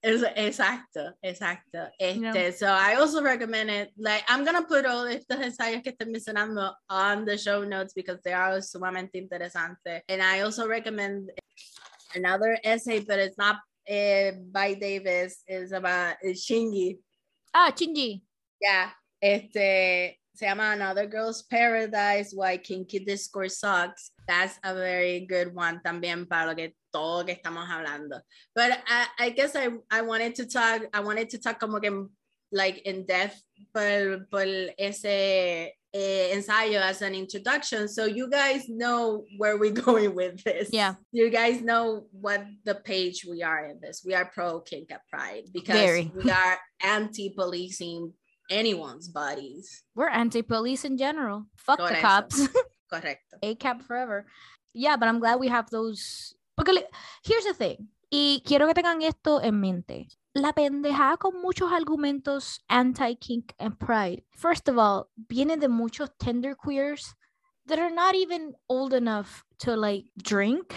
[0.06, 1.90] Exacto, exacto.
[1.98, 2.34] Yeah.
[2.36, 3.92] Este, so I also recommend it.
[3.98, 8.20] Like, I'm gonna put all estos ensayos que estoy mencionando on the show notes because
[8.24, 10.02] they are sumamente interesantes.
[10.10, 11.32] And I also recommend
[12.16, 13.58] another essay, but it's not
[13.90, 15.44] uh, by Davis.
[15.48, 17.00] is about Shingi.
[17.54, 18.22] Ah, Chingy.
[18.62, 18.92] Yeah.
[19.22, 24.12] Este, se llama Another Girl's Paradise, Why Kinky Discourse Sucks.
[24.28, 28.22] That's a very good one también para lo que todo que estamos hablando.
[28.56, 32.10] But I, I guess I, I wanted to talk, I wanted to talk como que
[32.52, 33.42] like in depth
[33.74, 34.46] por, por
[34.78, 37.88] ese eh, Eh, ensayo as an introduction.
[37.88, 40.70] So you guys know where we're going with this.
[40.74, 40.96] Yeah.
[41.12, 44.02] You guys know what the page we are in this.
[44.04, 46.12] We are pro kink at pride because Very.
[46.16, 48.12] we are anti-policing
[48.50, 49.84] anyone's bodies.
[49.96, 51.46] We're anti-police in general.
[51.58, 52.02] Fuck the Correcto.
[52.02, 52.48] cops.
[52.92, 53.60] Correcto.
[53.60, 54.26] cap forever.
[54.74, 56.34] Yeah, but I'm glad we have those.
[56.58, 56.82] Le-
[57.24, 57.88] here's the thing.
[58.12, 60.08] Y quiero que tengan esto en mente.
[60.36, 64.24] La pendejada con muchos argumentos anti-kink and pride.
[64.32, 67.14] First of all, viene de muchos tender queers
[67.68, 70.74] that are not even old enough to like drink.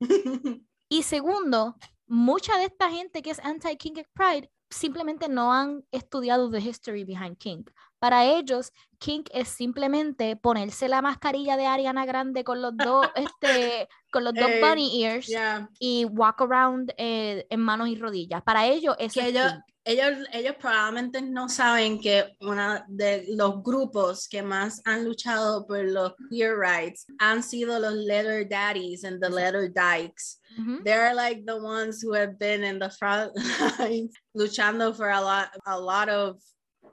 [0.92, 1.76] Y segundo,
[2.08, 7.04] mucha de esta gente que es anti-kink and pride simplemente no han estudiado the history
[7.04, 7.70] behind kink.
[8.00, 13.88] Para ellos, kink es simplemente ponerse la mascarilla de Ariana Grande con los dos, este,
[14.10, 15.68] con los dos bunny ears yeah.
[15.78, 18.42] y walk around eh, en manos y rodillas.
[18.42, 19.52] Para ellos, eso que es ellos,
[19.84, 25.84] ellos, ellos probablemente no saben que uno de los grupos que más han luchado por
[25.84, 30.40] los queer rights han sido los letter daddies and the letter dykes.
[30.58, 30.82] Ujú.
[30.84, 33.32] They're like the ones who have been in the front
[33.78, 36.40] lines luchando for a lot, a lot of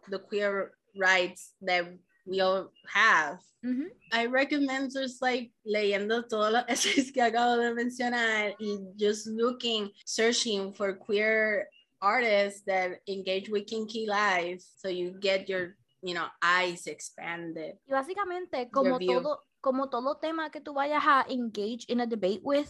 [0.10, 1.86] the queer rights that
[2.26, 3.40] we all have.
[3.64, 3.90] Ujú.
[4.14, 9.90] I recommend just like leyendo todos los essays que acabo de mencionar y just looking,
[10.06, 11.68] searching for queer
[12.02, 17.78] artists that engage with kinky life so you get your, you know, eyes expanded.
[17.88, 22.42] Y básicamente, como todo, como todo tema que tú vayas a engage in a debate
[22.44, 22.70] with,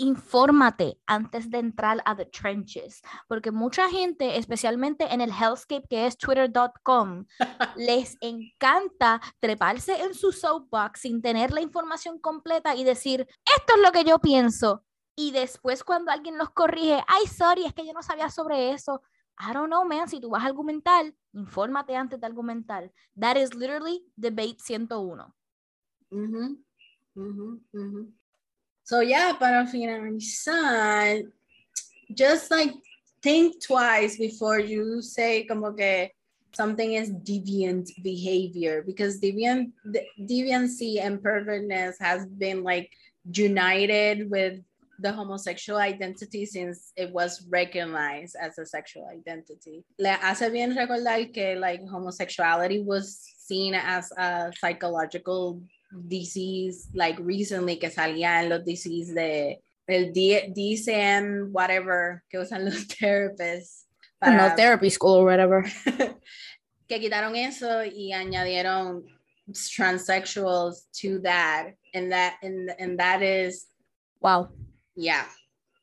[0.00, 6.06] infórmate antes de entrar a the trenches, porque mucha gente, especialmente en el hellscape que
[6.06, 7.26] es twitter.com,
[7.76, 13.82] les encanta treparse en su soapbox sin tener la información completa y decir, esto es
[13.82, 14.84] lo que yo pienso.
[15.14, 19.02] Y después cuando alguien los corrige, ay, sorry, es que yo no sabía sobre eso.
[19.38, 22.90] I don't know, man, si tú vas a argumentar, infórmate antes de argumentar.
[23.18, 25.34] That is literally debate 101.
[26.10, 26.64] Mhm,
[27.14, 28.19] mhm, mhm.
[28.90, 31.22] So yeah, para finalizar,
[32.10, 32.74] just like
[33.22, 36.10] think twice before you say como que
[36.50, 42.90] something is deviant behavior because deviant de- deviancy and pervertness has been like
[43.30, 44.58] united with
[44.98, 49.84] the homosexual identity since it was recognized as a sexual identity.
[50.00, 57.78] Le hace bien recordar que like homosexuality was seen as a psychological disease like recently
[57.78, 63.86] que salía en los disease de el D- DSM whatever que usan los therapists
[64.20, 65.64] para- therapy school or whatever.
[66.88, 69.04] que quitaron eso y añadieron
[69.80, 73.66] transsexuals to that and that and, and that is
[74.20, 74.50] Wow.
[74.94, 75.24] yeah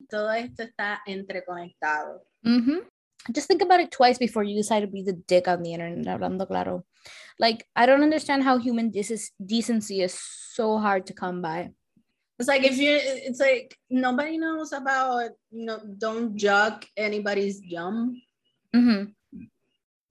[0.09, 2.79] todo esto está entreconectado hmm
[3.33, 6.07] Just think about it twice before you decide to be the dick on the internet,
[6.07, 6.85] hablando claro.
[7.39, 10.17] Like, I don't understand how human dis- decency is
[10.53, 11.71] so hard to come by.
[12.39, 12.93] it's like if you
[13.27, 18.13] it's like nobody knows about you know don't jug anybody's yum
[18.73, 19.09] hmm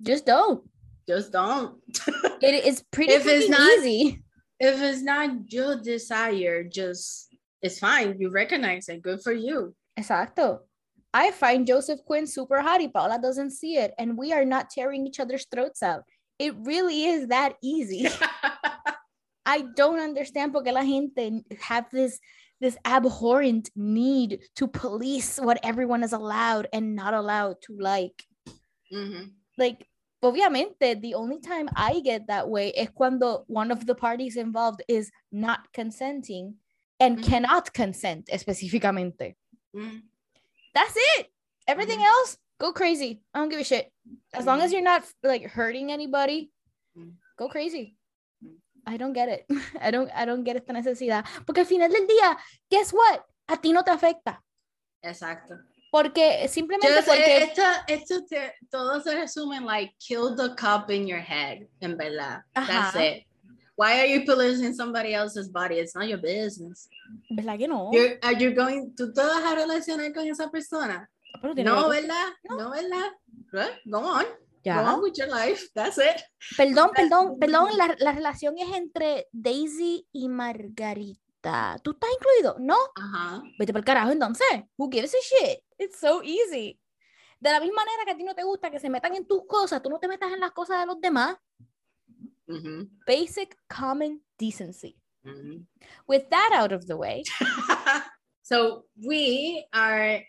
[0.03, 0.61] Just don't.
[1.09, 1.79] just don't
[2.43, 4.23] It is pretty If it's not- easy.
[4.59, 7.31] if it's not your desire just
[7.63, 10.67] it's fine you recognize it good for you Exacto.
[11.15, 12.83] I find Joseph Quinn super hot.
[12.93, 16.05] Paula doesn't see it, and we are not tearing each other's throats out.
[16.39, 18.09] It really is that easy.
[19.47, 22.19] I don't understand porque la gente have this
[22.61, 28.25] this abhorrent need to police what everyone is allowed and not allowed to like.
[28.93, 29.33] Mhm.
[29.59, 29.87] Like,
[30.23, 34.83] obviamente, the only time I get that way es cuando one of the parties involved
[34.89, 36.55] is not consenting
[36.99, 37.25] and Mhm.
[37.25, 39.37] cannot consent específicamente.
[39.75, 40.03] Mhm.
[40.75, 41.31] That's it.
[41.69, 42.07] Everything Mhm.
[42.07, 43.23] else, go crazy.
[43.35, 43.91] I don't give a shit.
[44.33, 46.51] As long as you're not like hurting anybody,
[46.97, 47.13] Mm.
[47.37, 47.95] go crazy.
[48.43, 48.57] Mm.
[48.87, 49.47] I don't get it.
[49.81, 51.25] I don't I don't get esta necesidad.
[51.45, 52.37] Porque al final del día,
[52.71, 53.21] guess what?
[53.49, 54.41] A ti no te afecta.
[55.03, 55.55] Exacto.
[55.93, 60.55] Porque simplemente Just, porque eh, esto, esto te- todo se resume en like kill the
[60.57, 62.43] cop in your head, en verdad.
[62.55, 63.25] That's it.
[63.77, 65.77] Why are you policing somebody else's body?
[65.79, 66.89] It's not your business.
[67.31, 67.91] ¿verdad que no?
[67.93, 71.09] You're, are you going, ¿Tú te vas a relacionar con esa persona?
[71.41, 72.27] Pero tiene No, que- ¿verdad?
[72.45, 73.13] No, ¿verdad?
[73.53, 74.25] Well, go on.
[74.25, 74.29] Go
[74.65, 74.95] Ya.
[74.95, 75.69] on with your life.
[75.75, 76.21] That's it.
[76.57, 81.79] Perdón, perdón, perdón, la, la relación es entre Daisy y Margarita.
[81.85, 82.57] ¿Tú estás incluido?
[82.59, 82.77] ¿No?
[82.97, 83.43] Ajá.
[83.59, 84.47] Vete por el carajo entonces.
[84.77, 85.61] Who gives a shit?
[85.79, 86.81] It's so easy.
[87.39, 89.47] De la misma manera que a ti no te gusta que se metan en tus
[89.47, 91.37] cosas, tú no te metas en las cosas de los demás.
[92.49, 92.99] Mhm.
[93.07, 94.99] Basic common decency.
[95.23, 95.67] Mhm.
[96.09, 97.23] With that out of the way,
[98.43, 100.25] so we are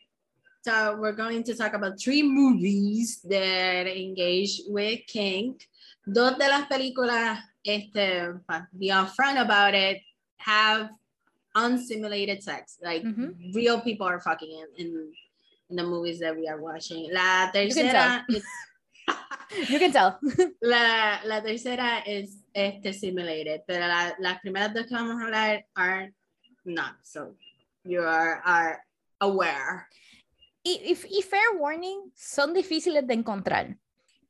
[0.63, 5.67] so we're going to talk about three movies that engage with kink.
[6.11, 8.33] Dos de las películas, este,
[8.77, 10.01] be upfront about it,
[10.37, 10.89] have
[11.55, 12.77] unsimulated sex.
[12.81, 13.53] Like Mhm.
[13.53, 15.11] real people are fucking in, in
[15.69, 17.11] in the movies that we are watching.
[17.11, 18.45] La tercera is
[19.69, 20.17] you can tell.
[20.61, 25.65] la, la tercera es este simulated, pero la- las primeras dos que vamos a hablar
[25.75, 26.13] are
[26.63, 26.95] not.
[27.03, 27.35] So
[27.83, 28.79] you are, are
[29.19, 29.87] aware.
[30.83, 33.77] Y, y- y fair warning, son difíciles de encontrar.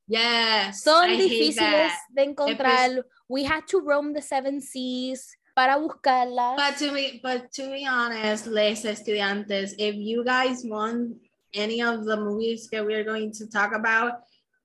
[0.08, 0.84] Yes.
[0.84, 3.06] Son I difíciles de encontrar.
[3.28, 6.56] We had to roam the seven seas para buscarlas.
[6.56, 11.18] But to be, but to be honest, les estudiantes, if you guys want
[11.54, 14.14] any of the movies that we're going to talk about,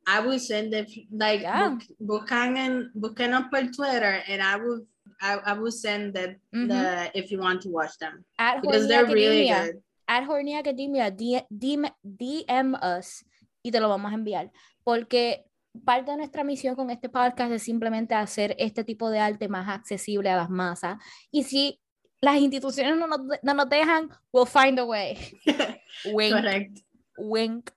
[0.07, 1.71] I will send it like Yeah.
[1.71, 4.87] book, buscan en, búsquenos por Twitter and I will
[5.21, 6.69] I, I will send the, Mhm.
[6.69, 9.81] the if you want to watch them at because they're really good.
[10.07, 13.25] At Horny Academia, D- DM, DM us
[13.63, 14.51] y te lo vamos a enviar.
[14.85, 15.45] Porque
[15.85, 19.69] parte de nuestra misión con este podcast es simplemente hacer este tipo de arte más
[19.69, 20.99] accesible a las masas.
[21.31, 21.81] Y si
[22.21, 25.17] las instituciones no nos, no nos dejan, we'll find a way.
[26.13, 26.79] Wink, Correct.
[27.19, 27.71] wink.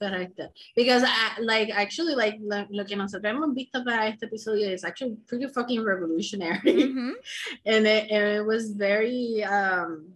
[0.00, 0.50] Correcto.
[0.74, 4.82] Because I, like actually like lo, lo que nosotros hemos visto para este episodio is
[4.82, 6.58] actually pretty fucking revolutionary.
[6.64, 7.12] Ujú.
[7.66, 10.14] and, it, and it was very um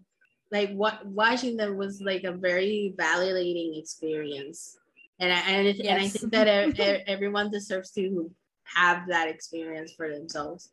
[0.50, 4.76] like what watching them was like a very validating experience.
[5.20, 8.30] And I and, it, and I think that e- e- everyone deserves to
[8.64, 10.70] have that experience for themselves.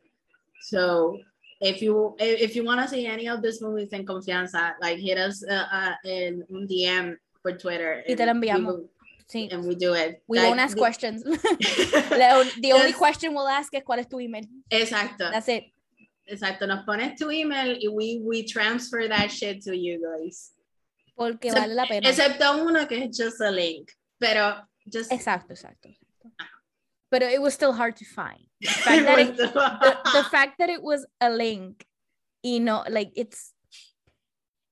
[0.62, 1.18] So
[1.60, 5.18] if you if you want to see any of these movies in confianza, like hit
[5.18, 8.02] us uh, uh, in DM for Twitter.
[8.08, 8.48] Y te lo and we
[9.32, 9.48] Sí.
[9.50, 10.22] and we do it.
[10.28, 11.22] We Like, won't ask the- questions.
[11.24, 14.44] the only question we'll ask is, cuál es tu email.
[14.70, 15.30] Exacto.
[15.30, 15.64] That's it.
[16.26, 16.66] Exacto.
[16.66, 20.52] Nos pones tu email y we, we transfer that shit to you guys.
[21.16, 22.08] Porque Except- vale la pena.
[22.08, 23.90] Excepto uno que es just a link.
[24.20, 24.56] Pero
[24.90, 25.88] just Exacto, exacto.
[25.88, 26.46] exacto.
[27.10, 28.40] But it was still hard to find.
[28.60, 31.84] The fact that it, the, the fact that it was a link,
[32.42, 33.52] you know, like it's.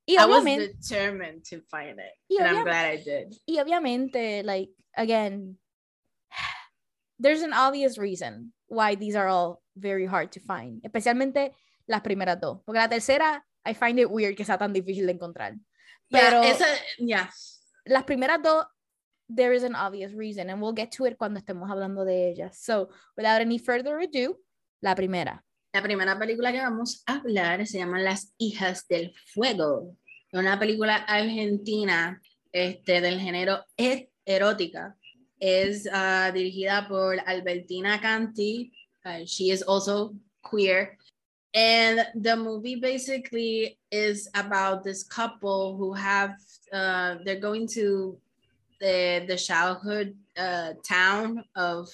[0.07, 2.39] Y I was determined to find it.
[2.39, 3.35] And I'm glad I did.
[3.47, 5.57] y obviamente, like, again,
[7.19, 11.53] there's an obvious reason why these are all very hard to find, especialmente
[11.85, 12.61] las primeras dos.
[12.65, 15.55] Porque la tercera, I find it weird que sea tan difícil de encontrar.
[16.09, 16.57] Pero yeah,
[16.97, 17.29] yeah.
[17.85, 18.65] las primeras dos,
[19.33, 22.57] there is an obvious reason, and we'll get to it cuando estemos hablando de ellas.
[22.57, 24.37] So, without any further ado,
[24.81, 25.43] la primera.
[25.73, 29.95] La primera película que vamos a hablar se llama Las Hijas del Fuego.
[30.33, 34.97] Una película argentina este, del género et- erótica.
[35.39, 38.73] Es ah, dirigida por Albertina Canti.
[39.05, 40.97] Uh, she is also queer.
[41.53, 46.35] And the movie basically is about this couple who have,
[46.71, 48.17] uh, they're going to
[48.79, 51.89] the, the childhood uh, town of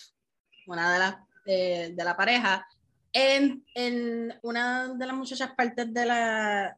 [0.68, 1.16] una de las
[1.50, 2.68] eh, de la pareja
[3.14, 6.78] en, en una de las muchachas partes de la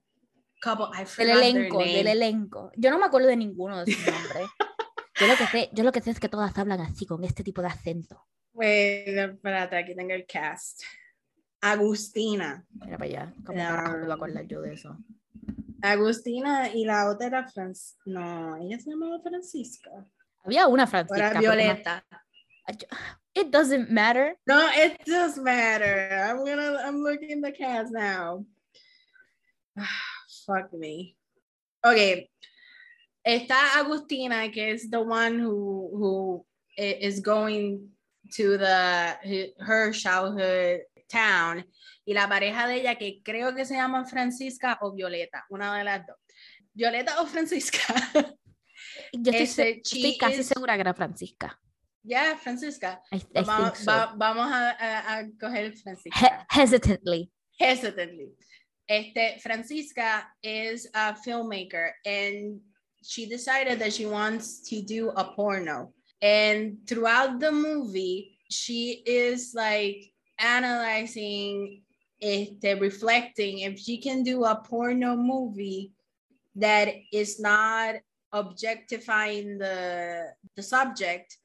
[0.61, 2.71] couple, I Del elenco, del elenco.
[2.75, 4.47] Yo no me acuerdo de ninguno de sus nombres.
[5.19, 7.43] Yo lo que sé, yo lo que sé es que todas hablan así, con este
[7.43, 8.25] tipo de acento.
[8.53, 10.81] Wait, espérate, aquí tengo el cast.
[11.61, 12.65] Agustina.
[12.85, 13.69] Mira para allá, ¿cómo Ya.
[13.69, 14.97] carajo me voy a acordar yo de eso?
[15.81, 17.97] Agustina y la otra era Franz.
[18.05, 19.89] No, ella se llamaba Francisca.
[20.43, 21.29] Había una Francisca.
[21.31, 22.03] era Violeta.
[23.33, 24.37] It doesn't matter.
[24.45, 26.09] No, it does matter.
[26.11, 28.45] I'm gonna I'm looking the cast now.
[30.45, 31.15] fuck me.
[31.85, 32.29] Okay.
[33.25, 36.45] Está Agustina, que es the one who, who
[36.77, 37.89] is going
[38.35, 41.65] to the her childhood town
[42.05, 45.83] y la pareja de ella que creo que se llama Francisca o Violeta, una de
[45.83, 46.17] las dos.
[46.73, 47.79] Violeta o Francisca.
[49.13, 51.59] Yo estoy, este, estoy casi segura que era Francisca.
[52.01, 53.01] Ya, yeah, Francisca.
[53.45, 56.47] vamos, va, vamos a, a, a, coger Francisca.
[56.49, 57.31] He hesitantly.
[57.59, 58.33] Hesitantly.
[58.87, 62.61] Este, Francisca is a filmmaker and
[63.03, 65.93] she decided that she wants to do a porno.
[66.21, 71.81] And throughout the movie, she is like analyzing,
[72.21, 75.91] este, reflecting if she can do a porno movie
[76.55, 77.95] that is not
[78.33, 81.37] objectifying the, the subject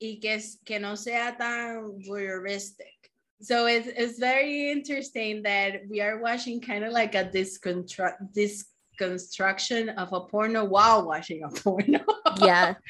[0.00, 3.10] y que, que no sea tan voyeuristic.
[3.40, 9.90] So it's, it's very interesting that we are watching kind of like a disconstruct, disconstruction
[9.90, 12.00] of a porno while watching a porno.
[12.40, 12.74] yeah.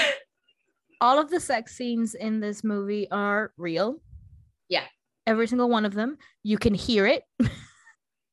[1.00, 4.00] All of the sex scenes in this movie are real.
[4.68, 4.84] Yeah.
[5.26, 6.18] Every single one of them.
[6.42, 7.22] You can hear it.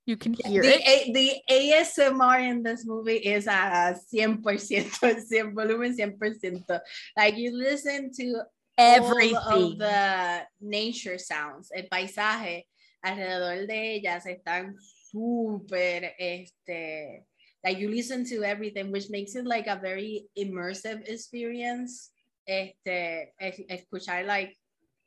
[0.07, 1.09] You can hear the, it.
[1.09, 6.79] A, the ASMR in this movie is a 100%, 100 volumen 100%.
[7.17, 8.43] Like you listen to
[8.77, 12.67] everything all of the nature sounds, el paisaje
[13.03, 14.75] alrededor de ellas están
[15.11, 17.25] súper, este,
[17.65, 22.11] like you listen to everything, which makes it like a very immersive experience.
[22.47, 24.55] Este, escuchar like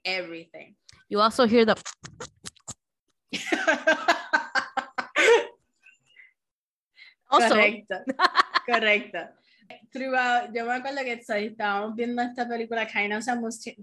[0.04, 0.74] everything.
[1.08, 1.76] You also hear the
[7.30, 7.54] also.
[7.54, 7.94] Correcto,
[8.68, 9.28] correcto.
[9.92, 13.22] Throughout, yo me acuerdo que estábamos viendo esta película kind of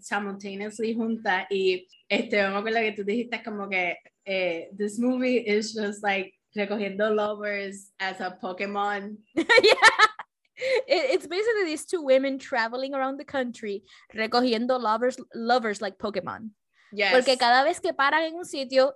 [0.01, 5.73] simultaneously juntas y este, me acuerdo que tú dijiste como que eh, this movie is
[5.73, 9.17] just like recogiendo lovers as a Pokemon.
[9.35, 9.45] yeah.
[10.87, 13.83] it's basically these two women traveling around the country
[14.15, 16.49] recogiendo lovers, lovers like Pokemon.
[16.93, 17.11] Yes.
[17.11, 18.93] Porque cada vez que paran en un sitio,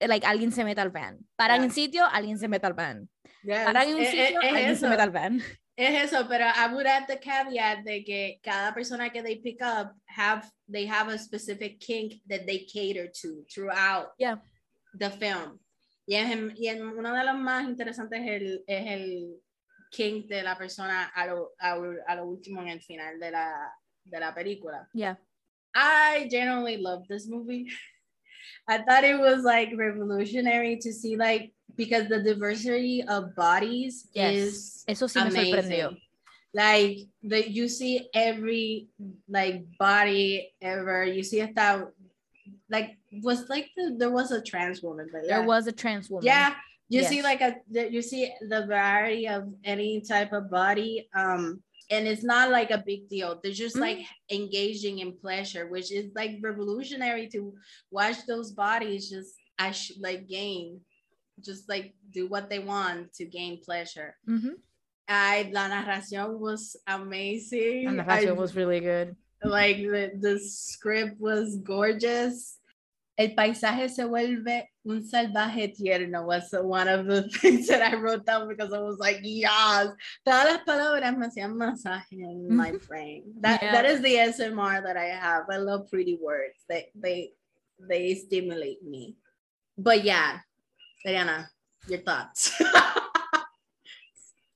[0.00, 1.18] eh, like alguien se mete al van.
[1.36, 1.64] Paran yeah.
[1.64, 3.08] en sitio, alguien se mete al van.
[3.42, 3.64] Yes.
[3.66, 5.42] Paran en un eh, eh, sitio, es, alguien se mete al van.
[5.76, 9.60] Es eso, pero I would add the caveat de que cada persona que they pick
[9.60, 14.36] up have they have a specific kink that they cater to throughout yeah.
[14.98, 15.58] the film.
[16.06, 19.40] Y, es, y en uno de los más interesantes es el, es el
[19.90, 21.72] kink de la persona a lo, a,
[22.06, 23.72] a lo último en el final de la,
[24.04, 24.88] de la película.
[24.92, 25.16] Yeah.
[25.74, 27.70] I genuinely love this movie.
[28.68, 34.34] I thought it was like revolutionary to see like because the diversity of bodies yes.
[34.34, 35.42] is Eso sí amazing.
[35.42, 35.96] me sorprendió.
[36.52, 38.88] Like the you see every
[39.28, 41.04] like body ever.
[41.04, 41.88] You see hasta
[42.70, 46.26] like was like the, there was a trans woman, but there was a trans woman.
[46.26, 46.54] Yeah,
[46.88, 47.08] you yes.
[47.08, 51.08] see like a you see the variety of any type of body.
[51.14, 53.40] Um, and it's not like a big deal.
[53.42, 53.82] They're just mm-hmm.
[53.82, 57.54] like engaging in pleasure, which is like revolutionary to
[57.90, 60.80] watch those bodies just as like gain,
[61.40, 64.16] just like do what they want to gain pleasure.
[64.28, 64.54] Mm-hmm.
[65.06, 67.84] I la narración was amazing.
[67.84, 69.14] The narración I, was really good.
[69.42, 72.58] Like the, the script was gorgeous.
[73.16, 78.26] El paisaje se vuelve un salvaje tierno was one of the things that I wrote
[78.26, 79.88] down because I was like, yes.
[80.26, 83.22] Todas las palabras me hacían masaje in my brain.
[83.40, 83.72] That yeah.
[83.72, 85.44] that is the SMR that I have.
[85.50, 86.64] I love pretty words.
[86.68, 87.30] They they
[87.78, 89.16] they stimulate me.
[89.78, 90.38] But yeah,
[91.04, 91.48] Diana,
[91.88, 92.52] your thoughts.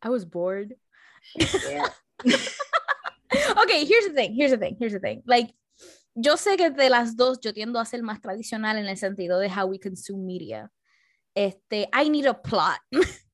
[0.03, 0.75] I was bored.
[1.69, 1.87] Yeah.
[2.25, 4.35] okay, here's the thing.
[4.35, 4.77] Here's the thing.
[4.79, 5.23] Here's the thing.
[5.27, 5.51] Like
[6.21, 9.39] yo sé que de las dos yo tiendo a ser más tradicional en el sentido
[9.39, 10.71] de how we consume media.
[11.35, 12.81] Este, I need a plot.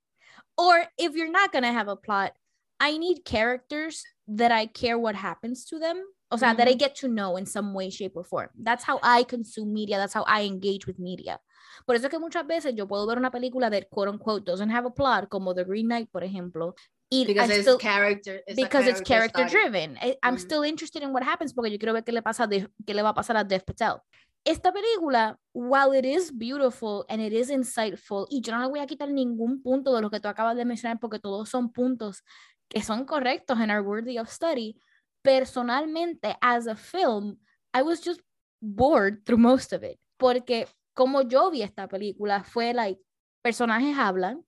[0.56, 2.32] or if you're not going to have a plot,
[2.78, 6.02] I need characters that I care what happens to them.
[6.30, 8.48] O sea, that I get to know in some way, shape, or form.
[8.58, 9.98] That's how I consume media.
[9.98, 11.38] That's how I engage with media.
[11.86, 14.70] Por eso es que muchas veces yo puedo ver una película that quote unquote doesn't
[14.70, 16.74] have a plot, como The Green Knight, por ejemplo,
[17.10, 19.98] because it's still, character it's because it's character driven.
[20.00, 20.40] I, I'm mm.
[20.40, 23.02] still interested in what happens porque yo quiero ver qué le pasa de, qué le
[23.02, 24.00] va a pasar a Dev Patel.
[24.44, 28.80] Esta película while it is beautiful and it is insightful y yo no le voy
[28.80, 32.22] a quitar ningún punto de lo que tú acabas de mencionar porque todos son puntos
[32.68, 34.76] que son correctos and are worthy of study
[35.22, 37.38] personalmente as a film
[37.72, 38.20] I was just
[38.60, 39.98] bored through most of it.
[40.18, 43.00] Porque como yo vi esta película fue like
[43.42, 44.44] personajes hablan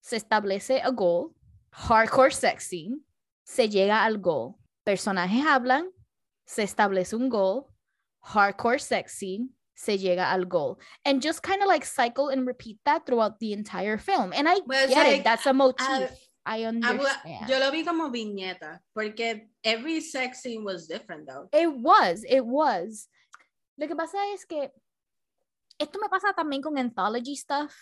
[0.00, 1.34] se establece a goal
[1.72, 3.00] hardcore sex scene,
[3.44, 4.56] se llega al goal.
[4.84, 5.90] Personajes hablan,
[6.46, 7.66] se establece un goal,
[8.22, 10.78] hardcore sex scene, se llega al goal.
[11.04, 14.32] And just kind of like cycle and repeat that throughout the entire film.
[14.32, 15.86] And I Well, get it, that's a motif.
[15.88, 16.06] uh,
[16.46, 17.48] I understand.
[17.48, 21.48] yo lo vi como viñeta, porque every sex scene was different though.
[21.52, 23.08] It was, it was.
[23.78, 24.70] Lo que pasa es que
[25.78, 27.72] esto me pasa también con anthology stuff.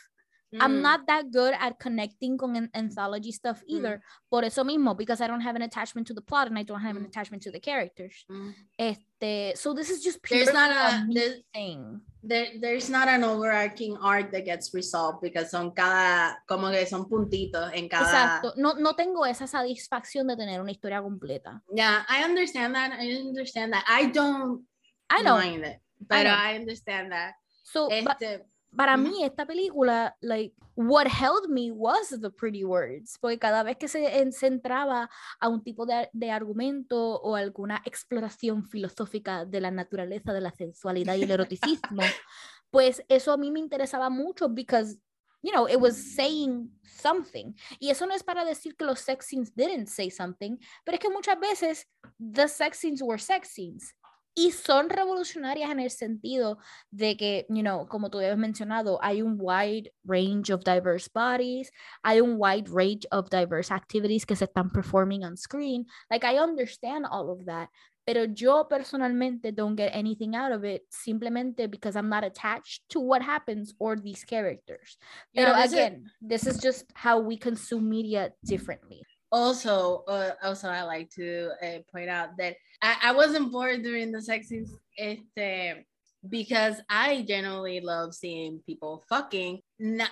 [0.59, 0.80] I'm Mm.
[0.82, 4.01] not that good at connecting con an- anthology stuff either.
[4.30, 6.80] Por eso mismo, because I don't have an attachment to the plot and I don't
[6.80, 7.09] have an Mm.
[7.09, 8.24] attachment to the characters.
[8.30, 8.55] Mm.
[8.78, 12.01] Este, so this is just There's purely not a there's- thing.
[12.22, 17.05] There, there's not an overarching arc that gets resolved because son cada, como que son
[17.09, 18.07] puntitos en cada.
[18.07, 18.55] Exacto.
[18.57, 21.62] No, no tengo esa satisfacción de tener una historia completa.
[21.74, 22.92] Yeah, I understand that.
[22.99, 23.84] I understand that.
[23.86, 24.66] I don't
[25.11, 25.36] I know.
[25.36, 26.30] mind it, but know.
[26.34, 27.34] I, understand that.
[27.64, 28.44] So, Este,
[28.79, 29.09] para Ujú.
[29.09, 33.89] mí esta película, like, what held me was the pretty words, porque cada vez que
[33.89, 35.11] se en- centraba
[35.41, 40.53] a un tipo de, de argumento o alguna exploración filosófica de la naturaleza de la
[40.53, 42.03] sensualidad y el eroticismo,
[42.70, 44.97] pues eso a mí me interesaba mucho because,
[45.43, 47.55] you know, it was saying something.
[47.81, 51.01] Y eso no es para decir que los sex scenes didn't say something, pero es
[51.01, 51.89] que muchas veces
[52.20, 53.93] the sex scenes were sex scenes.
[54.39, 56.59] Y son revolucionarias en el sentido
[56.93, 61.72] de que, you know, como tú habías mencionado, hay un wide range of diverse bodies,
[62.05, 65.86] hay un wide range of diverse activities que se están performing on screen.
[66.09, 67.68] Like, I understand all of that,
[68.05, 73.01] pero yo personalmente don't get anything out of it simplemente because I'm not attached to
[73.01, 74.99] what happens or these characters.
[75.34, 79.03] Pero this is- again, this is just how we consume media differently.
[79.31, 84.12] Also, uh, also I like to uh, point out that I, I wasn't bored during
[84.12, 85.85] the sex scenes, este,
[86.29, 89.61] because I generally love seeing people fucking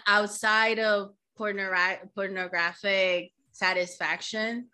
[0.07, 4.69] outside of pornora- pornographic satisfaction.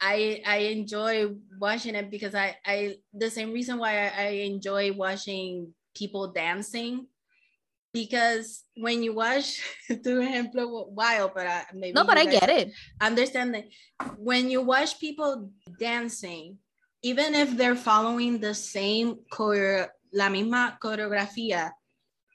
[0.00, 4.92] I I enjoy watching it because I I the same reason why I, I enjoy
[4.92, 7.06] watching people dancing
[7.92, 12.72] because when you watch tu ejemplo wild but I, maybe No, but I get it.
[13.00, 13.64] understand that
[14.18, 16.58] when you watch people dancing
[17.02, 21.70] even if they're following the same choreo la misma coreografía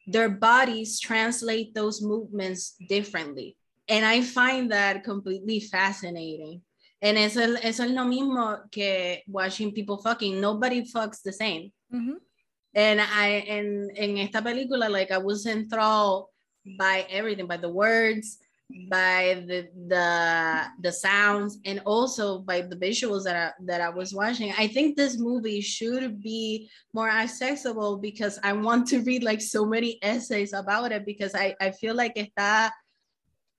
[0.08, 3.56] their bodies translate those movements differently
[3.90, 6.62] and i find that completely fascinating
[7.02, 11.72] and eso, es- eso es lo mismo que watching people fucking nobody fucks the same
[11.94, 12.18] Mhm.
[12.78, 16.30] And I in in esta película, like I was enthralled
[16.78, 18.38] by everything, by the words,
[18.88, 20.08] by the the
[20.86, 24.54] the sounds, and also by the visuals that I that I was watching.
[24.54, 29.66] I think this movie should be more accessible because I want to read like so
[29.66, 32.70] many essays about it because I, I feel like está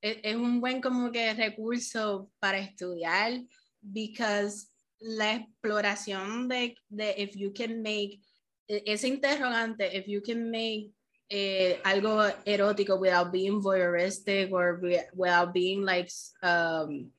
[0.01, 3.43] es, un buen como que recurso para estudiar
[3.83, 4.69] because
[5.01, 8.21] la exploración de, de if you can make
[8.69, 10.91] ese interrogante if you can make
[11.31, 14.81] eh, algo erótico without being voyeuristic or
[15.15, 16.11] without being like
[16.43, 17.11] um,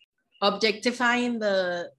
[0.41, 1.89] objectifying the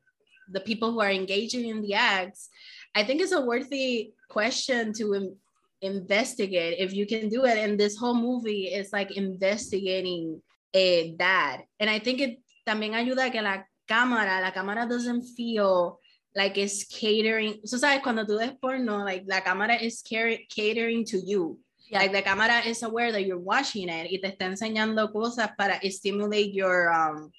[0.53, 2.49] the people who are engaging in the acts
[2.95, 5.37] i think it's a worthy question to in-
[5.83, 7.59] investigate if you can do it.
[7.59, 10.41] And this whole movie is like investigating
[10.75, 11.63] eh, that.
[11.79, 15.99] And i think it también ayuda que la cámara la cámara doesn't feel
[16.35, 21.18] like it's catering so sabes cuando tú ves porno like la cámara is catering to
[21.18, 21.59] you
[21.91, 22.03] Yeah.
[22.03, 25.81] like the camera is aware that you're watching it y te está enseñando cosas para
[25.91, 27.33] stimulate your um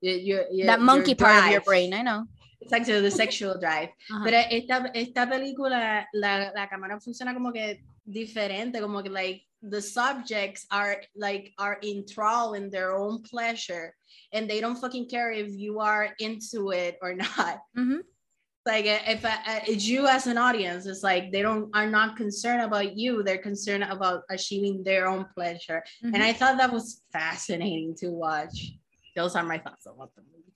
[0.00, 2.24] your, your, that your monkey part of your brain, I know.
[2.62, 3.90] Exacto, the sexual drive.
[4.10, 4.24] Ajá.
[4.24, 9.82] Pero esta, esta película, la, la cámara funciona como que diferente, como que like the
[9.82, 13.94] subjects are like are enthralled in their own pleasure
[14.32, 17.60] and they don't fucking care if you are into it or not.
[17.76, 18.00] Mhm.
[18.66, 22.60] Like if uh, it's you as an audience, it's like they don't are not concerned
[22.60, 23.22] about you.
[23.22, 25.82] They're concerned about achieving their own pleasure.
[26.02, 26.20] And Mhm.
[26.20, 28.72] I thought that was fascinating to watch.
[29.16, 30.52] Those are my thoughts about the movie.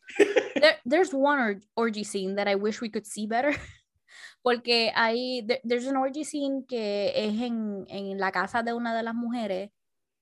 [0.60, 3.56] there, there's one or- orgy scene that I wish we could see better.
[4.44, 8.92] Porque hay, there- there's an orgy scene que es en, en la casa de una
[8.94, 9.70] de las mujeres.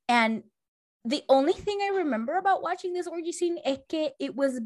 [0.08, 0.44] And
[1.04, 4.60] the only thing I remember about watching this orgy scene es que it was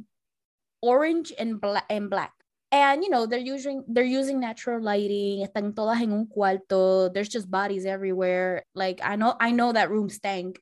[0.82, 2.32] orange and black and black.
[2.72, 7.28] And you know, they're using they're using natural lighting, están todas en un cuarto, there's
[7.28, 8.64] just bodies everywhere.
[8.74, 10.60] Like I know I know that room stank.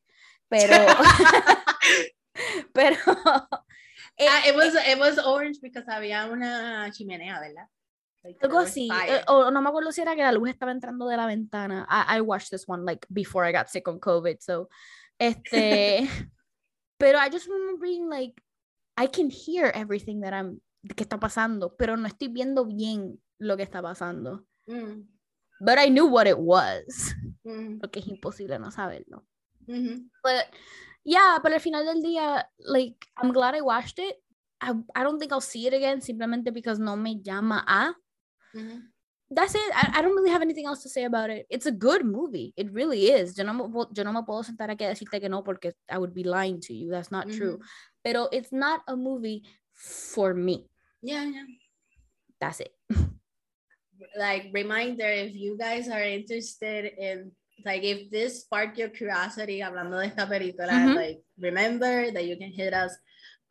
[0.51, 0.69] Pero
[2.75, 2.97] pero
[4.19, 7.67] it- Ah, it was it was orange because había una chimenea, ¿verdad?
[8.25, 11.07] Like, Algo así, eh, o no me acuerdo si era que la luz estaba entrando
[11.09, 11.87] de la ventana.
[11.91, 14.69] I, I watched this one like before I got sick on COVID, so
[15.21, 16.09] este,
[16.99, 18.33] pero I just remember being like,
[18.97, 20.61] I can hear everything that I'm
[20.97, 24.45] que está pasando, pero no estoy viendo bien lo que está pasando.
[24.67, 25.03] Mm.
[25.61, 27.15] But I knew what it was.
[27.45, 29.25] Mhm, porque es imposible no saberlo.
[29.67, 30.11] mhm.
[30.23, 30.47] But
[31.05, 34.17] yeah, pero al final del día, like, I'm glad I watched it.
[34.61, 37.95] I, I don't think I'll see it again simplemente because no me llama a.
[38.55, 38.91] Mhm.
[39.31, 39.73] That's it.
[39.75, 41.47] I, I don't really have anything else to say about it.
[41.51, 42.53] It's a good movie.
[42.57, 43.37] It really is.
[43.37, 45.99] Yo no, me, yo no me puedo sentar aquí a decirte que no porque I
[45.99, 46.91] would be lying to you.
[46.91, 47.59] That's not true.
[48.05, 50.69] Pero it's not a movie for me.
[51.05, 51.45] Yeah, yeah.
[52.41, 52.73] That's it.
[54.17, 57.31] like reminder if you guys are interested in
[57.65, 60.95] like if this sparked your curiosity hablando de esta película Mhm.
[60.97, 62.93] like remember that you can hit us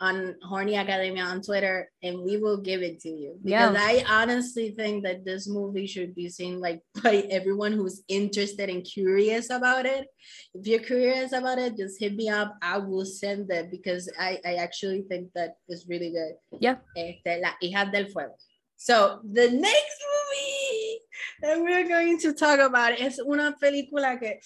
[0.08, 3.92] on horny academia on twitter and we will give it to you because Yeah.
[3.92, 8.84] i honestly think that this movie should be seen like by everyone who's interested and
[8.84, 10.06] curious about it
[10.54, 14.32] if you're curious about it just hit me up i will send it because i
[14.46, 16.78] i actually think that it's really good Yeah.
[16.96, 18.36] este, La hija del fuego.
[18.76, 21.00] So, the next movie
[21.42, 24.42] that we're going to talk about is una película que,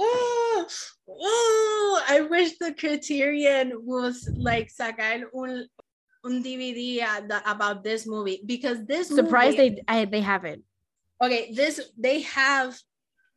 [0.00, 0.66] oh,
[1.08, 5.66] oh, I wish the Criterion was like sacar un,
[6.24, 7.04] un DVD
[7.46, 10.64] about this movie because this Surprised movie, they I, they haven't.
[11.22, 12.76] okay, this they have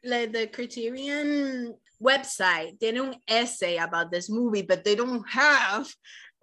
[0.04, 2.80] like the Criterion website.
[2.80, 5.88] They don't essay about this movie, but they don't have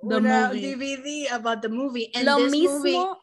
[0.03, 0.65] The una movie.
[0.65, 2.09] DVD about the movie.
[2.15, 3.17] And Lo this movie, mismo.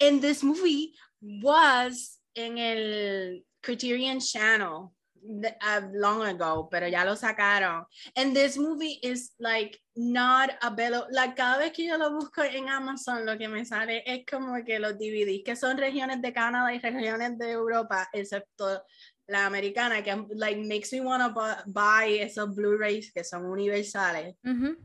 [0.00, 4.92] and this movie was in el Criterion Channel
[5.26, 7.84] uh, long ago, pero ya lo sacaron.
[8.16, 11.08] And this movie is like not available.
[11.12, 14.62] Like cada vez que yo lo busco en Amazon, lo que me sale es como
[14.64, 18.82] que los DVDs, que son regiones de Canadá y regiones de Europa, excepto
[19.28, 24.76] la americana, que like makes me want to buy esos Blu-rays que son universales Ujú.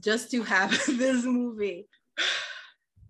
[0.00, 1.88] just to have this movie.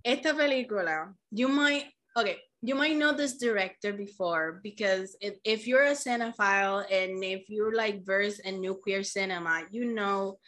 [0.04, 5.82] Esta película, you might, okay, you might know this director before because if, if you're
[5.82, 10.38] a cinephile and if you're like versed in New Queer Cinema, you know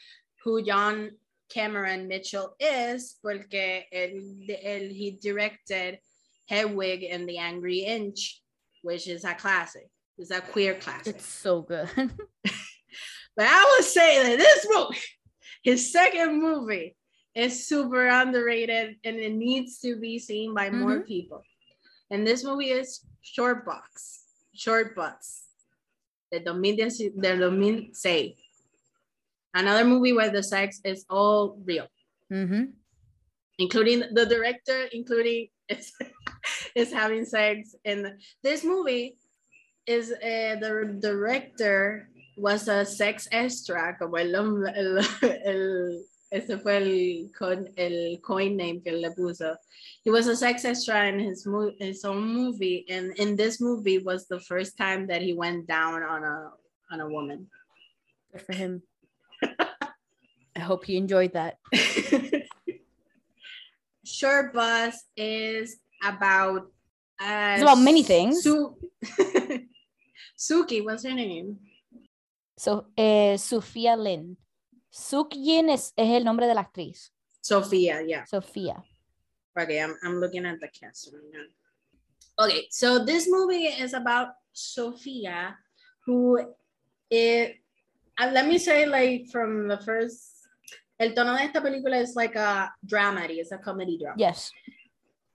[0.44, 1.10] who John
[1.52, 5.98] Cameron Mitchell is porque él, él, he directed
[6.48, 8.40] Hedwig and the Angry Inch,
[8.82, 9.88] which is a classic.
[10.16, 11.16] It's a queer classic.
[11.16, 11.88] It's so good.
[13.36, 14.98] But I would say that this movie,
[15.62, 16.96] his second movie,
[17.34, 21.06] is super underrated and it needs to be seen by more mm-hmm.
[21.06, 21.42] people.
[22.14, 24.22] And this movie is Short Bus,
[24.54, 25.48] Short Butts,
[26.30, 28.38] de 2010 del 2006.
[29.52, 31.88] Another movie where the sex is all real,
[32.30, 32.70] Ujú.
[33.58, 35.90] including the director, including is,
[36.76, 37.74] is having sex.
[37.84, 39.18] And this movie
[39.84, 46.04] is uh, the director was a sex extra, como el, el, el
[46.34, 49.56] ese fue el, con, el coin name que le puso.
[50.04, 51.46] He was a sex extra in his,
[51.78, 56.02] his own movie, and in this movie was the first time that he went down
[56.02, 56.50] on a
[56.90, 57.46] on a woman.
[58.32, 58.82] Good for him.
[60.56, 61.58] I hope he enjoyed that.
[64.04, 66.66] Short Bus is about
[67.20, 68.42] uh, It's about many things.
[68.42, 68.76] Su-
[70.36, 71.58] Suki, what's her name?
[72.56, 74.36] So, eh, Sofía Lynn.
[74.94, 77.12] Sook-Yin es, es el nombre de la actriz.
[77.40, 78.24] Sophia, yeah.
[78.26, 78.84] Sofía.
[79.58, 82.44] Okay, I'm, I'm looking at the cast right now.
[82.44, 85.56] Okay, so this movie is about Sophia,
[86.06, 86.38] who
[87.10, 87.56] it,
[88.20, 90.46] uh, let me say like from the first,
[91.00, 94.14] el tono de esta película is like a dramedy, it's a comedy drama.
[94.16, 94.52] Yes.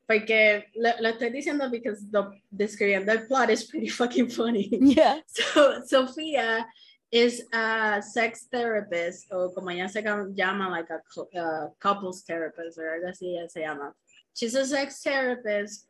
[0.07, 4.69] Porque lo, lo estoy diciendo because the describiendo el plot is pretty fucking funny.
[4.71, 5.19] Yeah.
[5.27, 6.65] So Sophia
[7.11, 12.77] is a sex therapist, o como ella se llama, like a cou- uh, couples therapist,
[12.77, 13.93] or algo así ella se llama.
[14.35, 15.87] She's a sex therapist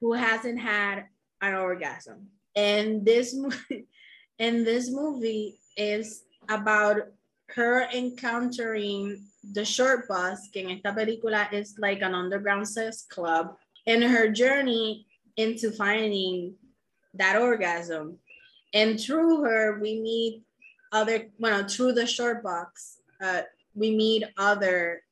[0.00, 1.04] who hasn't had
[1.40, 2.28] an orgasm.
[2.54, 3.86] And this movie,
[4.38, 6.96] and this movie is about
[7.50, 13.54] her encountering the short bus, que en esta película is like an underground sex club,
[13.86, 15.06] and her journey
[15.36, 16.54] into finding
[17.14, 18.18] that orgasm.
[18.74, 20.42] And through her, we meet
[20.92, 23.42] other, well, through the short bus, uh,
[23.74, 25.02] we meet other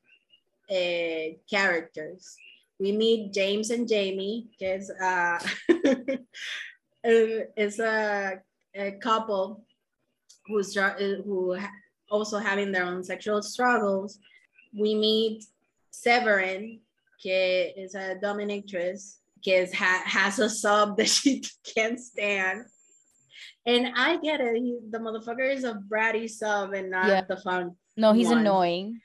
[0.70, 2.36] uh, characters.
[2.78, 5.38] We meet James and Jamie, es, uh,
[7.04, 8.40] is a,
[8.74, 9.64] a couple
[10.46, 10.94] who's uh,
[11.24, 11.56] who
[12.10, 14.18] also having their own sexual struggles.
[14.76, 15.44] We meet
[15.90, 16.80] Severin,
[17.22, 22.66] que is a dominatrix, que ha- has a sub that she can't stand.
[23.66, 24.56] And I get it.
[24.56, 27.22] He, the motherfucker is a bratty sub and not Yeah.
[27.26, 27.76] the fun.
[27.96, 28.38] No, he's One.
[28.38, 29.00] annoying.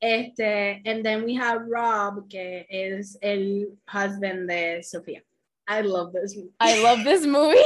[0.00, 5.22] Este, and then we have Rob, que is el husband de Sofía.
[5.66, 6.50] I love this movie.
[6.60, 7.58] I love this movie.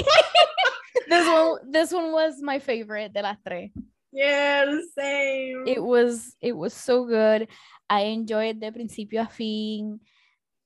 [1.08, 3.70] this one this one was my favorite de las tres.
[4.12, 5.64] Yeah, the same.
[5.66, 7.48] It was it was so good.
[7.90, 10.00] I enjoyed the principio a fin.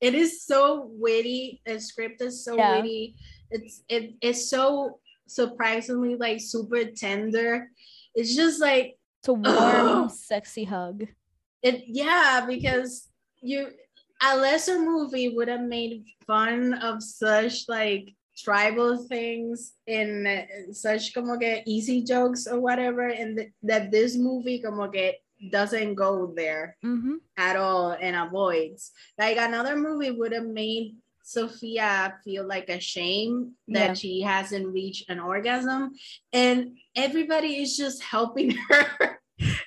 [0.01, 1.63] It is so witty.
[1.65, 2.77] The script is so Yeah.
[2.77, 3.17] witty.
[3.51, 7.71] It's it it's so surprisingly like super tender.
[8.15, 11.07] It's just like It's a warm, sexy hug.
[11.63, 13.09] it yeah, because
[13.41, 13.69] you
[14.23, 21.15] a lesser movie would have made fun of such like tribal things and uh, such
[21.15, 25.13] como que easy jokes or whatever and th- that this movie como que
[25.51, 27.19] doesn't go there Mhm.
[27.37, 28.93] at all and avoids.
[29.19, 30.97] Like another movie would have made
[31.35, 33.95] Sophia feel like ashamed that Yeah.
[33.95, 35.93] she hasn't reached an orgasm,
[36.33, 39.19] and everybody is just helping her.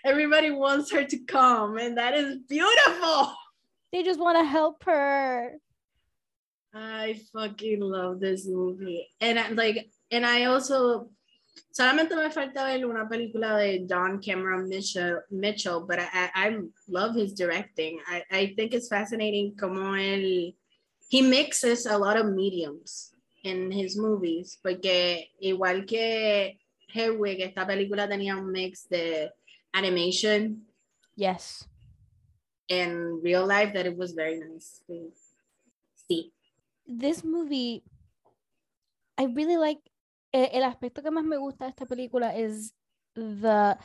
[0.06, 3.34] everybody wants her to come, and that is beautiful.
[3.92, 5.54] They just want to help her.
[6.74, 11.10] I fucking love this movie, and I, like, and I also.
[11.74, 16.58] Solamente me falta ver una película de John Cameron Mitchell, Mitchell but I, I, I
[16.88, 18.00] love his directing.
[18.08, 20.54] I, I think it's fascinating como él,
[21.10, 23.12] he mixes a lot of mediums
[23.44, 26.60] in his movies, porque igual que
[26.94, 29.32] Hedwig, esta película tenía un mix de
[29.74, 30.66] animation
[31.16, 31.68] Yes.
[32.70, 34.82] and real life that it was very nice.
[34.88, 35.12] to
[36.08, 36.32] see.
[36.86, 37.84] This movie,
[39.18, 39.80] I really like.
[40.34, 42.74] eh, El aspecto que más me gusta de esta película is
[43.16, 43.78] the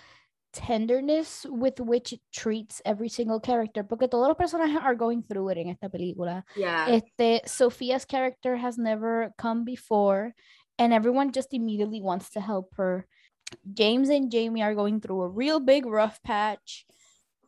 [0.53, 5.49] tenderness with which it treats every single character, porque todos los personajes are going through
[5.51, 6.45] it en esta película.
[6.57, 6.89] Yeah.
[6.89, 10.35] Este, Sophia's character has never come before,
[10.79, 13.07] and everyone just immediately wants to help her.
[13.75, 16.87] James and Jamie are going through a real big rough patch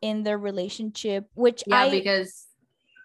[0.03, 2.47] in their relationship, which yeah, I because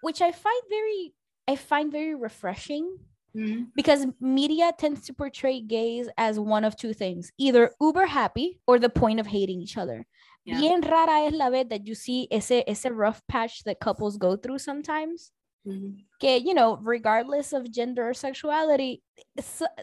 [0.01, 1.13] which I find very
[1.47, 2.97] I find very refreshing
[3.35, 3.71] Mhm.
[3.75, 8.79] because media tends to portray gays as one of two things, either uber happy or
[8.79, 10.05] the point of hating each other.
[10.45, 10.59] Yeah.
[10.59, 14.35] Bien rara es la vez that you see ese ese rough patch that couples go
[14.35, 15.31] through sometimes.
[15.67, 16.05] Mhm.
[16.21, 19.03] que you know regardless of gender or sexuality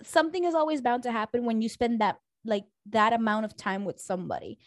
[0.03, 2.17] something is always bound to happen when you spend that
[2.47, 4.59] like that amount of time with somebody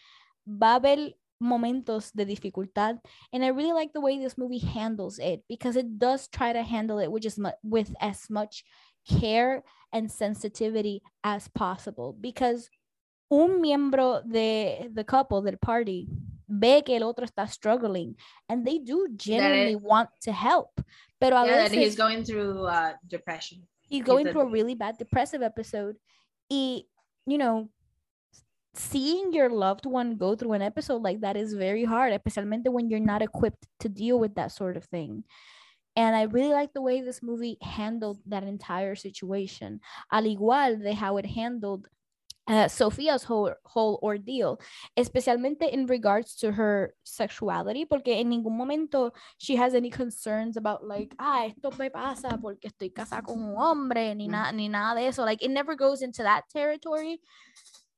[0.46, 1.10] haber
[1.40, 3.00] momentos de dificultad
[3.32, 6.62] and i really like the way this movie handles it because it does try to
[6.62, 8.62] handle it with as much with as much
[9.08, 9.62] care
[9.92, 12.68] and sensitivity as possible because
[13.30, 16.06] un miembro de the couple del party
[16.48, 18.14] ve que el otro está struggling
[18.48, 20.80] and they do genuinely want to help
[21.20, 23.66] pero a yeah, that he's veces going through uh, depression.
[23.88, 25.96] he's going a- through a really bad depressive episode
[26.50, 26.82] y
[27.26, 27.68] you know
[28.74, 32.88] seeing your loved one go through an episode like that is very hard especially when
[32.88, 35.24] you're not equipped to deal with that sort of thing
[35.96, 39.80] and i really like the way this movie handled that entire situation
[40.12, 41.86] al igual de how it handled
[42.48, 44.58] uh, Sophia's whole, whole ordeal,
[44.98, 50.82] especialmente in regards to her sexuality, porque en ningún momento she has any concerns about
[50.84, 54.30] like, ah, esto me pasa porque estoy casada con un hombre, ni, Mm.
[54.32, 55.22] na- ni nada de eso.
[55.22, 57.20] Like, it never goes into that territory.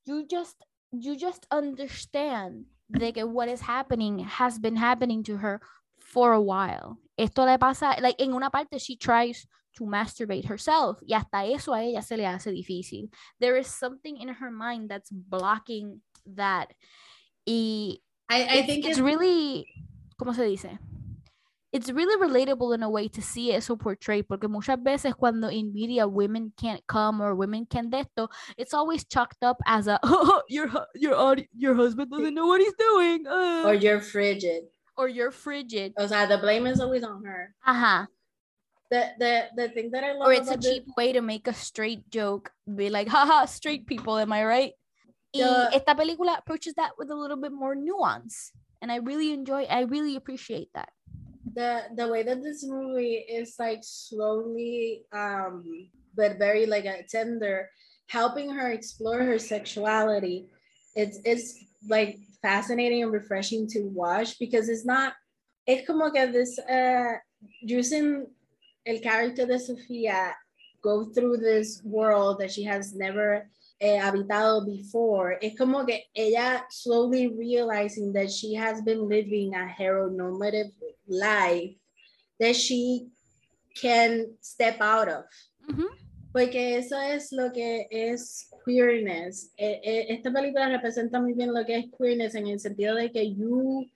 [0.05, 0.57] You just,
[0.91, 5.61] you just understand de que what is happening has been happening to her
[5.99, 6.99] for a while.
[7.17, 9.47] Esto le pasa, like, en una parte she tries
[9.77, 13.09] to masturbate herself y hasta eso a ella se le hace difícil.
[13.41, 16.75] There is something in her mind that's blocking that.
[17.47, 17.99] Y
[18.29, 19.67] I, I think it's it's really,
[20.21, 20.79] ¿cómo se dice?
[21.73, 25.73] It's really relatable in a way to see eso portrayed porque muchas veces cuando in
[25.73, 29.99] media women can't come or women can't de esto, it's always chalked up as a
[30.49, 34.65] your your your husband doesn't know what he's doing uh," or you're frigid.
[34.99, 35.95] or you're frigid.
[35.97, 37.55] O sea, the blame is always on her.
[37.67, 38.09] Ajá.
[38.91, 41.49] The the the thing that I love Or it's a the- cheap way to make
[41.49, 42.53] a straight joke.
[42.69, 44.73] Be like, haha, straight people, am I right?
[45.33, 45.71] Y Yeah.
[45.73, 48.53] esta película approaches that with a little bit more nuance.
[48.83, 50.93] And I really enjoy, I really appreciate that.
[51.55, 57.69] The the way that this movie is like slowly um but very like a tender
[58.09, 60.47] helping her explore her sexuality
[60.95, 65.13] it's it's like fascinating and refreshing to watch because it's not
[65.67, 67.15] it's como que this uh
[67.61, 68.27] using
[68.87, 70.35] el character de Sofia
[70.83, 73.49] go through this world that she has never
[73.83, 79.67] eh, habitado before it's como que ella slowly realizing that she has been living a
[79.67, 80.71] heteronormative
[81.09, 81.75] life
[82.39, 83.09] that she
[83.75, 85.25] can step out of.
[86.33, 89.53] Porque eso es lo que es queerness.
[89.57, 93.11] Eh, eh, esta película representa muy bien lo que es queerness en el sentido de
[93.11, 93.87] que you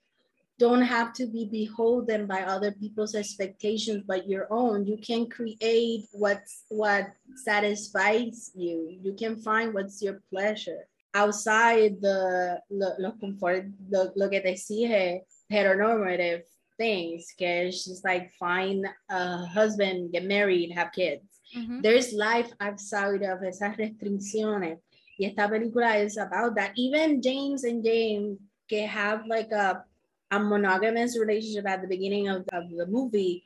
[0.58, 4.86] don't have to be beholden by other people's expectations but your own.
[4.86, 7.08] You can create what's what
[7.44, 8.96] satisfies you.
[9.02, 10.88] You can find what's your pleasure.
[11.14, 16.42] Outside the lo, lo confort lo, lo que te exige heteronormative
[16.76, 21.22] things because it's just like find a husband get married have kids.
[21.56, 21.80] Mhm.
[21.80, 24.78] there's life outside of esas restricciones.
[25.18, 26.72] Y esta película is about that.
[26.76, 28.36] Even James and James
[28.68, 29.84] que have like a
[30.30, 33.44] a monogamous relationship at the beginning of, of the movie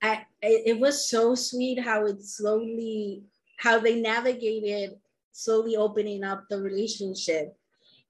[0.00, 3.22] I, it, it was so sweet how it slowly
[3.58, 4.98] how they navigated
[5.32, 7.56] slowly opening up the relationship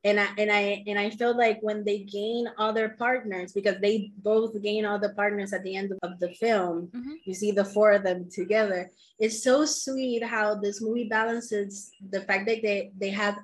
[0.04, 4.12] and I and I and I felt like when they gain other partners because they
[4.18, 7.14] both gain other partners at the end of the film Mhm.
[7.24, 12.20] you see the four of them together it's so sweet how this movie balances the
[12.22, 13.38] fact that they they have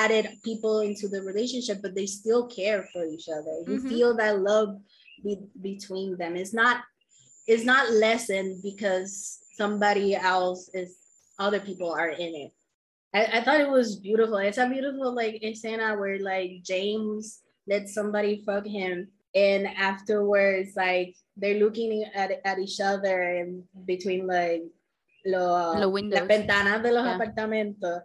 [0.00, 3.88] added people into the relationship but they still care for each other you Mhm.
[3.92, 4.70] feel that love
[5.24, 6.76] be- between them it's not
[7.52, 9.10] it's not lessened because
[9.60, 10.90] somebody else is
[11.44, 12.52] other people are in it
[13.18, 17.22] I, I thought it was beautiful it's a beautiful like escena where like james
[17.72, 18.94] let somebody fuck him
[19.34, 21.90] and afterwards like they're looking
[22.20, 23.50] at, at each other and
[23.92, 24.62] between like
[25.32, 25.46] lo,
[25.82, 26.18] Los windows.
[26.20, 27.14] las ventanas de los Yeah.
[27.18, 27.96] apartamentos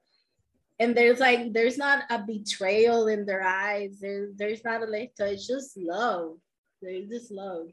[0.80, 5.22] and there's like there's not a betrayal in their eyes there, there's not a lecho
[5.22, 6.38] it's just love
[6.82, 7.68] there's just love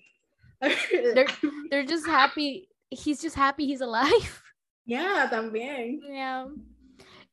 [1.14, 1.26] They're
[1.70, 2.68] they're just happy.
[2.90, 4.42] He's just happy he's alive.
[4.86, 6.46] yeah también Yeah.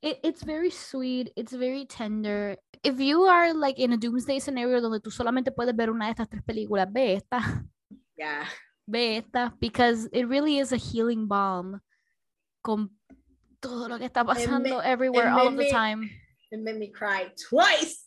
[0.02, 1.32] It, it's very sweet.
[1.36, 2.58] It's very tender.
[2.84, 6.12] If you are like in a doomsday scenario donde tú solamente puedes ver una de
[6.12, 7.64] estas tres películas, ve esta.
[8.18, 8.46] yeah
[8.88, 9.54] Ve esta.
[9.60, 11.82] Because it really is a healing balm
[12.64, 12.90] con
[13.62, 16.10] todo lo que está pasando everywhere it all of made the me- time.
[16.52, 18.06] it made me cry twice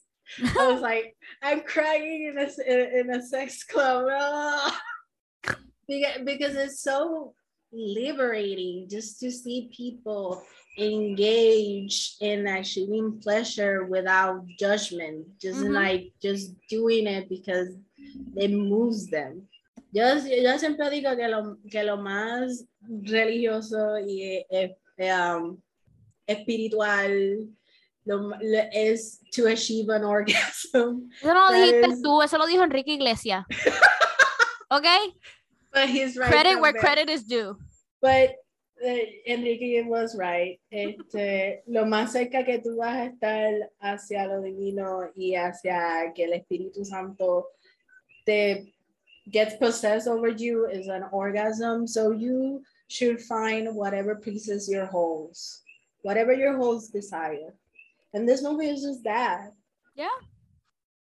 [0.59, 4.07] I was like, I'm crying in a in a sex club
[6.24, 7.34] because, it's so
[7.72, 10.42] liberating just to see people
[10.78, 15.74] engage in achieving pleasure without judgment, just Mhm.
[15.74, 17.76] like just doing it because
[18.36, 19.46] it moves them.
[19.92, 25.59] Yo, yo siempre digo que lo, que lo más religioso y eh, um,
[26.26, 27.11] espiritual
[28.07, 31.11] lo, lo- es to achieve an orgasm.
[31.22, 33.45] Eso no lo dijiste is- tú, eso lo dijo Enrique Iglesias.
[34.70, 34.86] ¿Ok?
[35.72, 36.30] But he's right.
[36.30, 37.57] Credit where credit is due.
[38.01, 38.30] But
[38.84, 40.61] uh, Enrique was right.
[40.70, 46.24] Este, lo más cerca que tú vas a estar hacia lo divino y hacia que
[46.24, 47.47] el Espíritu Santo
[48.26, 48.72] te
[49.30, 51.86] gets possessed over you is an orgasm.
[51.86, 55.62] So you should find whatever pleases your holes,
[56.03, 57.55] whatever your holes desire.
[58.12, 59.53] And this movie is just that.
[59.95, 60.18] Yeah.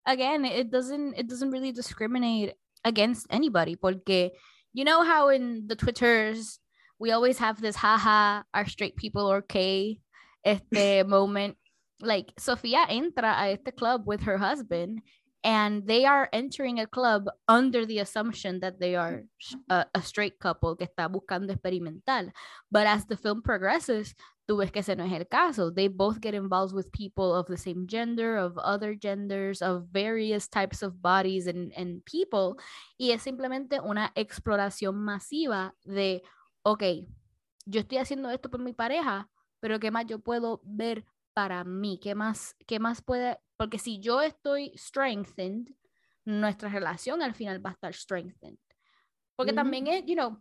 [0.06, 2.54] Again it doesn't it doesn't really discriminate
[2.84, 4.32] against anybody porque
[4.74, 6.60] you know how in the twitters
[7.00, 10.00] we always have this haha are straight people okay
[10.46, 11.56] este moment
[12.02, 15.02] like Sofia entra a este club with her husband
[15.44, 19.24] and they are entering a club under the assumption that they are
[19.70, 22.32] a, a straight couple que está buscando experimental
[22.72, 24.16] but as the film progresses
[24.46, 25.72] tú ves que ese no es el caso.
[25.72, 30.48] They both get involved with people of the same gender, of other genders, of various
[30.48, 32.58] types of bodies and, and people.
[32.98, 36.24] Y es simplemente una exploración masiva de,
[36.64, 36.84] ok,
[37.66, 39.30] yo estoy haciendo esto por mi pareja,
[39.62, 42.00] pero ¿qué más yo puedo ver para mí?
[42.02, 43.40] ¿Qué más, qué más puede?
[43.58, 45.74] Porque si yo estoy strengthened,
[46.26, 48.60] nuestra relación al final va a estar strengthened.
[49.36, 49.62] Porque Ujú.
[49.62, 50.40] también es, you know,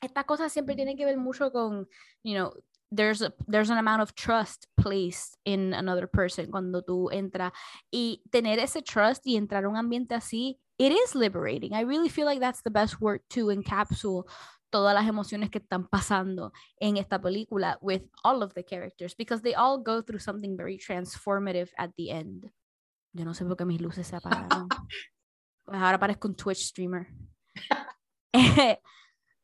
[0.00, 1.88] estas cosas siempre tienen que ver mucho con,
[2.22, 2.52] you know,
[2.94, 7.52] there's a, there's an amount of trust placed in another person cuando tú entras
[7.90, 12.10] y tener ese trust y entrar a un ambiente así it is liberating I really
[12.10, 14.26] feel like that's the best word to encapsulate
[14.72, 19.42] todas las emociones que están pasando en esta película with all of the characters because
[19.42, 22.50] they all go through something very transformative at the end
[23.12, 24.68] yo no sé por qué mis luces se apagaron
[25.64, 27.06] pues ahora parezco un Twitch streamer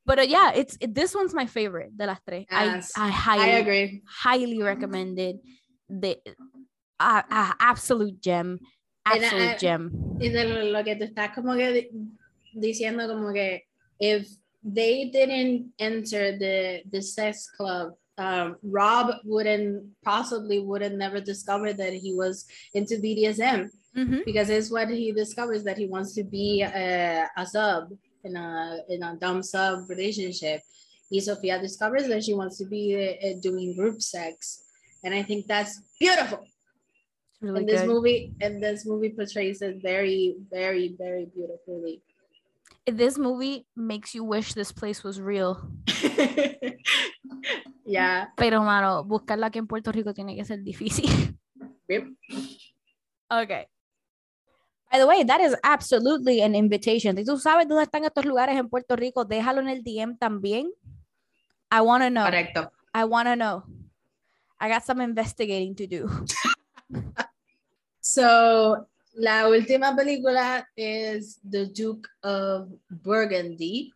[0.06, 2.46] But uh, yeah, it's it- this one's my favorite de las tres.
[2.50, 4.02] Yes, I I I highly agree.
[4.06, 5.36] highly recommended.
[5.90, 6.16] The
[6.98, 8.58] uh, uh, absolute gem,
[9.04, 9.90] I- absolute I- gem.
[10.18, 11.90] Y de lo, lo que tú estás como que di-
[12.54, 13.66] diciendo como que
[14.00, 14.26] if
[14.74, 21.92] they didn't enter the the sex club, um, Rob wouldn't possibly wouldn't never discover that
[21.92, 24.24] he was into BDSM Mhm.
[24.24, 27.82] because it's what he discovers that he wants to be a, a sub
[28.24, 30.60] in a in a dom sub relationship.
[31.10, 34.64] Y Sofia discovers that she wants to be uh, doing group sex,
[35.04, 36.44] and I think that's beautiful.
[37.40, 37.88] really and this good.
[37.92, 42.02] movie and this movie portrays it very, very, very beautifully.
[42.90, 45.70] This movie makes you wish this place was real.
[47.84, 48.28] yeah.
[48.36, 51.36] Pero, mano, buscarla aquí en Puerto Rico tiene que ser difícil.
[51.88, 52.04] Yep.
[53.30, 53.66] Okay.
[54.90, 57.16] By the way, that is absolutely an invitation.
[57.16, 60.70] Si tú sabes dónde están estos lugares en Puerto Rico, déjalo en el DM también.
[61.70, 62.24] I want to know.
[62.24, 62.70] Correcto.
[62.94, 63.64] I want to know.
[64.58, 66.08] I got some investigating to do.
[68.10, 68.86] So,
[69.18, 73.92] la última película es The Duke of Burgundy,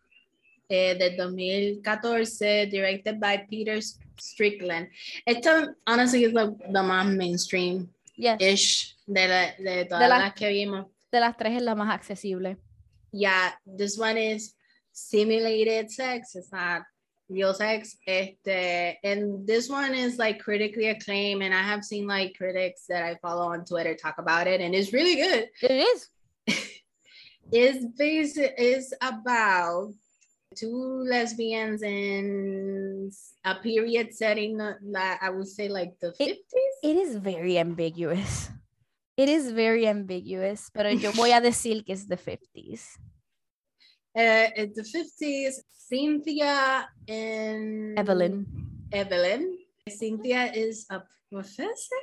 [0.69, 3.79] eh, de 2014, directed by Peter
[4.19, 4.89] Strickland.
[5.25, 10.47] Esta, honestly, is the, the más mainstream-ish de, la, de todas De la- las que
[10.49, 10.87] vimos.
[11.11, 12.57] De las tres es la más accesible.
[13.11, 14.55] Yeah, this one is
[14.91, 16.35] simulated sex.
[16.35, 16.83] It's not
[17.29, 17.95] real sex.
[18.07, 21.43] Este, and this one is like critically acclaimed.
[21.43, 24.73] And I have seen like critics that I follow on Twitter talk about it, and
[24.75, 25.49] it's really good.
[25.61, 26.07] It
[27.51, 29.93] it's based is about
[30.55, 33.09] two lesbians in
[33.43, 36.89] a period setting uh, that I would say like the It- 50s.
[36.89, 38.49] It is very ambiguous.
[39.15, 42.97] It is very ambiguous, pero yo voy a decir que es the 50s.
[44.15, 45.55] Uh, the 50s.
[45.93, 48.45] Cynthia and Evelyn.
[48.91, 49.57] Evelyn.
[49.89, 52.01] Cynthia is a professor.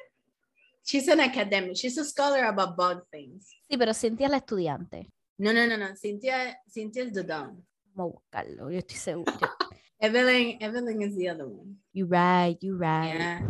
[0.84, 1.76] She's an academic.
[1.76, 3.48] She's a scholar about bug things.
[3.68, 5.08] Sí, pero Cintia es la estudiante.
[5.38, 5.96] No, no, no, no.
[5.96, 7.62] Cynthia, Cynthia is the dom.
[7.94, 9.32] Vamos a buscarlo, yo estoy seguro.
[10.00, 11.76] Evelyn, Evelyn is the other one.
[11.92, 13.14] You right, you right.
[13.18, 13.40] Yeah.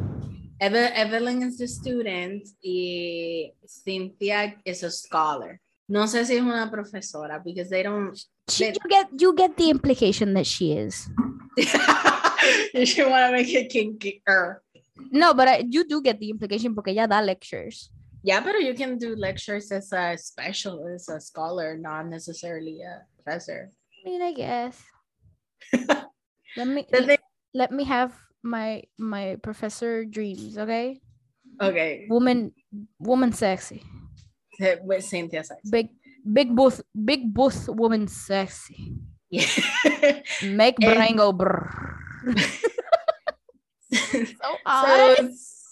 [0.61, 5.61] Eve- Evelyn is the student y Cynthia is a scholar.
[5.89, 8.17] No sé si es una profesora because they don't.
[8.51, 11.09] She- you get you get the implication that she is.
[12.75, 14.23] you should want to make it kinky.
[14.29, 14.63] er.
[15.11, 17.91] No, but I, you do get the implication because yeah, da lectures.
[18.23, 23.71] Yeah, but you can do lectures as a specialist, a scholar, not necessarily a professor.
[23.73, 24.77] I mean, I guess.
[26.57, 31.01] let me The thing- let me have my my professor dreams, okay?
[31.61, 32.53] okay, Woman
[33.01, 33.83] woman sexy.
[34.85, 35.59] with Cynthia says.
[35.69, 35.89] Big
[36.25, 38.95] big booth big booth woman sexy.
[39.31, 39.47] Yeah.
[40.43, 40.95] Make Eh.
[40.95, 41.71] brain go brrr.
[43.93, 45.29] so so.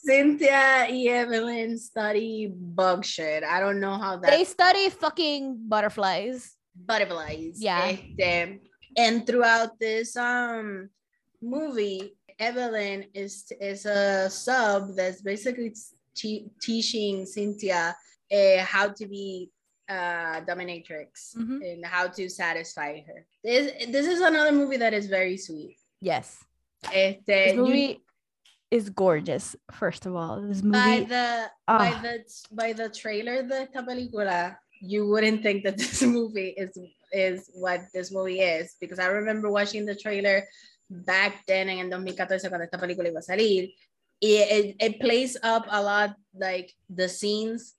[0.08, 3.44] Cynthia y Evelyn study bug shit.
[3.44, 6.54] I don't know how that they study fucking butterflies.
[6.74, 7.58] butterflies.
[7.60, 7.92] Yeah.
[7.92, 8.60] Este,
[8.96, 10.88] and throughout this um
[11.42, 15.74] movie, Evelyn is is a sub that's basically
[16.14, 17.94] te- teaching Cynthia
[18.32, 19.50] uh, how to be
[19.88, 21.58] uh dominatrix Mhm.
[21.72, 23.26] and how to satisfy her.
[23.42, 25.76] This this is another movie that is very sweet.
[26.00, 26.38] Yes.
[26.92, 28.04] Este, This you- movie
[28.70, 30.42] is gorgeous, first of all.
[30.42, 32.00] This movie by the by Ah.
[32.02, 32.14] the
[32.52, 36.76] by the trailer esta película, you wouldn't think that this movie is
[37.10, 40.46] is what this movie is because I remember watching the trailer
[40.90, 43.72] back then en el 2014 cuando esta película iba a salir
[44.20, 47.76] y it, it plays up a lot like the scenes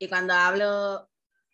[0.00, 1.08] y cuando hablo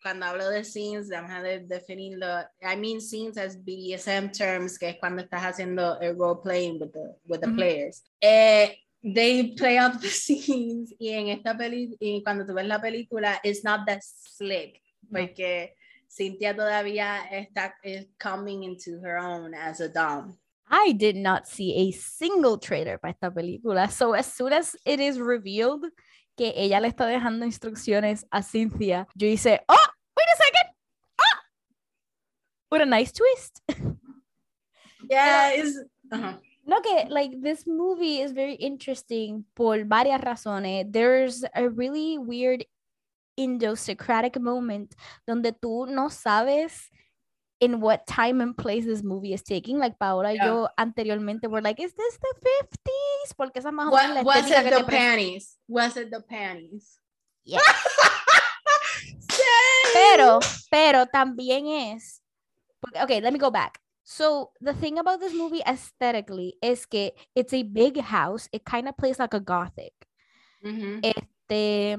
[0.04, 2.26] cuando hablo de scenes, vamos a de- definirlo.
[2.60, 6.92] I mean scenes as BDSM terms, que es cuando estás haciendo el role playing with
[6.92, 7.56] the, with the Ujú.
[7.56, 8.04] players.
[8.20, 12.82] Eh, they play up the scenes y en esta peli y cuando tú ves la
[12.82, 14.78] película, it's not that slick,
[15.08, 15.20] No.
[15.20, 15.74] porque
[16.06, 20.36] Cynthia todavía está is coming into her own as a dom.
[20.68, 23.90] I did not see a single trailer para esta película.
[23.90, 25.86] So as soon as it is revealed
[26.36, 30.76] que ella le está dejando instrucciones a Cynthia, yo hice, oh, wait a second.
[31.18, 31.40] Ah!
[32.70, 33.62] What a nice twist.
[35.10, 35.78] Yeah, it's,
[36.10, 36.34] uh-huh.
[36.66, 40.90] No, que like this movie is very interesting por varias razones.
[40.90, 42.64] There's a really weird
[43.38, 44.94] idiosyncratic moment
[45.26, 46.88] donde tú no sabes
[47.60, 49.78] in what time and place this movie is taking.
[49.78, 52.34] Like Paola y yo anteriormente were like, is this the
[52.72, 53.03] 50s?
[53.32, 55.58] Porque esa es más o menos la was it que the panties?
[55.68, 56.98] Was it the panties?
[59.30, 62.20] Say- Pero, pero también es.
[63.02, 63.80] Okay, let me go back.
[64.02, 68.48] So the thing about this movie aesthetically is que it's a big house.
[68.52, 69.94] It kind of plays like a gothic.
[70.64, 71.00] Mhm.
[71.02, 71.96] Este,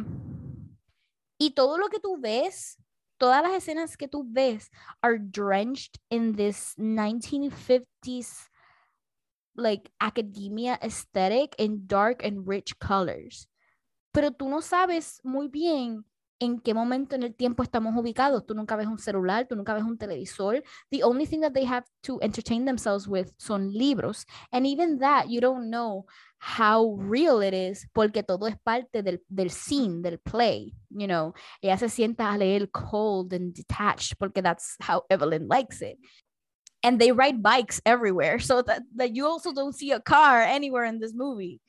[1.40, 2.78] y todo lo que tú ves,
[3.18, 4.70] todas las escenas que tú ves
[5.02, 8.50] are drenched in this 1950s
[9.56, 13.48] like academia aesthetic in dark and rich colors.
[14.14, 16.06] Pero tú no sabes muy bien
[16.40, 18.46] en qué momento en el tiempo estamos ubicados.
[18.46, 20.64] Tú nunca ves un celular, tú nunca ves un televisor.
[20.92, 24.26] The only thing that they have to entertain themselves with son libros.
[24.52, 26.06] And even that, you don't know
[26.40, 30.74] how real it is porque todo es parte del, del scene, del play.
[30.90, 35.82] You know, ella se sienta a leer cold and detached porque that's how Evelyn likes
[35.82, 35.98] it.
[36.86, 40.86] And they ride bikes everywhere, so that, that you also don't see a car anywhere
[40.86, 41.60] in this movie.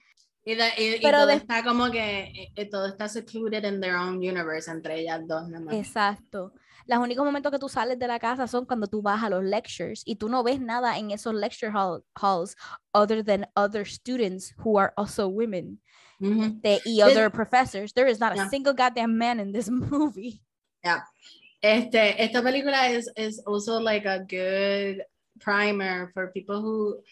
[0.45, 3.97] Y, de, y, y Pero todo de- está como que todo está secluded in their
[3.97, 5.49] own universe entre ellas dos.
[5.73, 6.53] Exacto.
[6.87, 9.43] Los únicos momentos que tú sales de la casa son cuando tú vas a los
[9.43, 12.55] lectures y tú no ves nada en esos lecture hall- halls
[12.95, 15.81] other than other students who are also women
[16.21, 16.61] Ujú.
[16.63, 17.93] de, y other professors.
[17.93, 20.43] There is not a single goddamn man in this movie.
[21.67, 25.03] Este, esta película is, is also like a good
[25.41, 27.03] primer for people who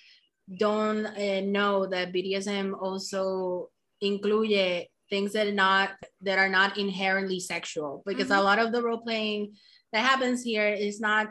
[0.57, 3.69] don't eh, know that BDSM also
[4.01, 5.91] incluye things that are not
[6.21, 8.45] that are not inherently sexual because a Mhm.
[8.45, 9.55] lot of the role playing
[9.93, 11.27] that happens here is not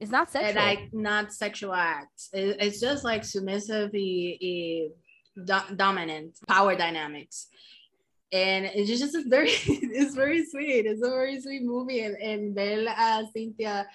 [0.00, 0.62] It's not eh, sexual.
[0.66, 2.28] like not sexual acts.
[2.32, 4.88] It- it's just like submissive y, y
[5.50, 7.46] do- dominant power dynamics.
[8.32, 10.86] And it's just, it's very it's very sweet.
[10.86, 13.86] It's a very sweet movie and, and ver a Cynthia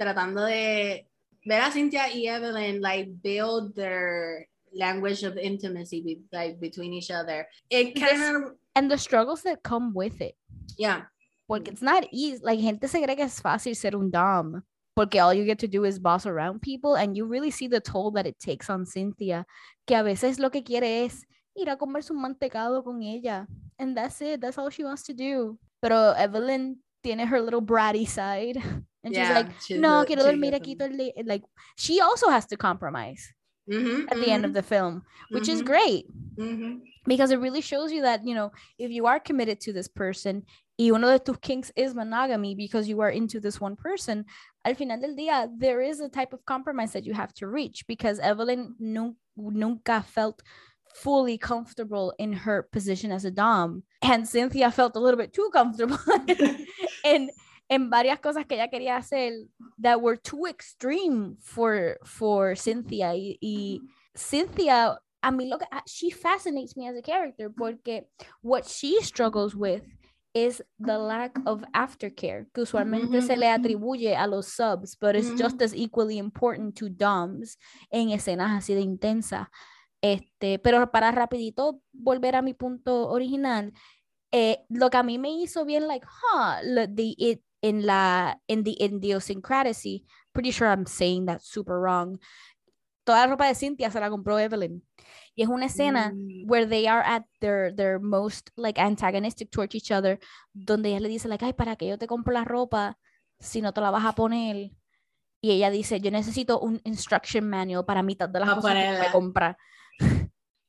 [0.00, 1.06] tratando de
[1.46, 7.10] ver a Cynthia y Evelyn like build their language of intimacy be, like between each
[7.10, 7.46] other.
[7.70, 10.36] It kind of and the struggles that come with it.
[10.76, 11.02] yeah.
[11.48, 12.42] Porque it's not easy.
[12.42, 14.62] Like, gente se cree que es fácil ser un dom.
[14.94, 16.96] Porque all you get to do is boss around people.
[16.96, 19.46] And you really see the toll that it takes on Cynthia.
[19.86, 21.24] Que a veces lo que quiere es
[21.56, 23.46] ir a comerse un mantecado con ella.
[23.78, 24.40] And that's it.
[24.40, 25.58] That's all she wants to do.
[25.82, 28.56] Pero Evelyn tiene her little bratty side.
[29.04, 31.12] And she's like, she's no, quiero dormir aquí todo el.
[31.24, 31.44] Like,
[31.76, 33.32] she also has to compromise
[33.68, 36.06] Mhm, at the end mhm, of the film, which is mhm, great.
[36.36, 36.80] mhm.
[37.06, 40.42] because it really shows you that you know if you are committed to this person
[40.76, 44.24] y uno de tus kinks is monogamy because you are into this one person
[44.64, 47.86] al final del día there is a type of compromise that you have to reach
[47.86, 50.42] because Evelyn nu- nunca felt
[51.02, 53.82] fully comfortable in her position as a dom.
[54.02, 55.98] And Cynthia felt a little bit too comfortable
[57.04, 57.30] en
[57.68, 59.32] en varias cosas que ella quería hacer
[59.78, 63.12] that were too extreme for for Cynthia.
[63.14, 63.80] Y, y
[64.14, 68.04] Cynthia a mí lo que ah, she fascinates me as a character porque
[68.42, 69.82] what she struggles with
[70.34, 73.54] is the lack of aftercare que usualmente mm-hmm, se le ujú.
[73.54, 75.64] atribuye a los subs but it's just mm-hmm.
[75.64, 77.56] as equally important to doms
[77.90, 79.46] en escenas así de intensas
[80.14, 83.72] este pero para rapidito volver a mi punto original
[84.32, 86.60] eh, lo que a mí me hizo bien like huh
[86.94, 92.18] the it in la in the idiosyncrasy pretty sure I'm saying that super wrong
[93.04, 94.82] toda la ropa de Cynthia se la compró Evelyn
[95.34, 96.50] y es una escena Mm.
[96.50, 100.18] where they are at their their most like antagonistic towards each other
[100.52, 102.98] donde ella le dice like ay para que yo te compro la ropa
[103.38, 104.70] si no te la vas a poner
[105.40, 108.78] y ella dice yo necesito un instruction manual para mitad de las Pa' cosas que
[108.78, 109.12] me ponerla.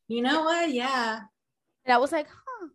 [0.08, 0.72] You know what?
[0.72, 1.20] Yeah.
[1.86, 2.68] and I was like huh.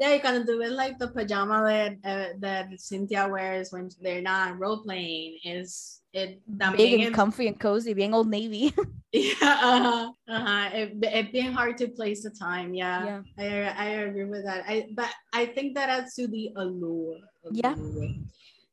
[0.00, 4.22] Yeah, you can do it like the pajama that uh, that Cynthia wears when they're
[4.22, 5.38] not role playing.
[5.44, 8.72] Is it big también and es- comfy and cozy being old navy
[9.12, 10.70] Yeah, uh-huh, uh-huh.
[10.72, 12.74] It, it's being hard to place the time.
[12.74, 14.64] Yeah, yeah I I agree with that.
[14.66, 17.18] I but I think that adds to the allure.
[17.44, 17.74] Of Yeah.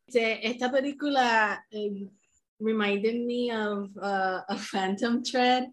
[0.08, 2.06] The Esta película eh,
[2.62, 5.68] reminded me of uh, a Phantom Thread.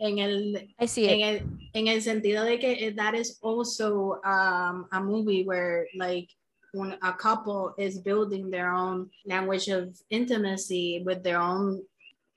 [0.00, 3.38] En el, I see en it el, en el sentido de que eh, that is
[3.42, 6.28] also um, a movie where like
[6.72, 11.82] when a couple is building their own language of intimacy with their own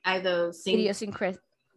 [0.05, 0.79] either sing,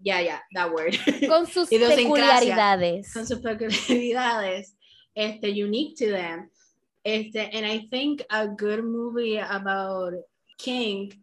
[0.03, 0.97] yeah yeah that word.
[1.29, 3.13] Con sus peculiaridades.
[3.13, 4.69] Con sus peculiaridades.
[5.15, 6.49] Este unique to them.
[7.05, 10.15] Este and I think a good movie about
[10.59, 11.17] kink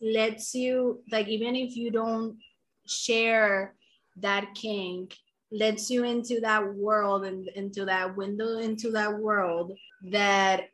[0.00, 2.38] lets you like even if you don't
[2.86, 3.74] share
[4.20, 5.16] that kink
[5.50, 9.72] lets you into that world and into that window into that world
[10.10, 10.64] that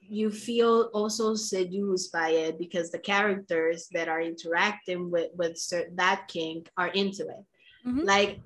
[0.00, 5.56] you feel also seduced by it because the characters that are interacting with with
[5.96, 7.44] that kink are into it
[7.86, 8.04] Mhm.
[8.04, 8.40] like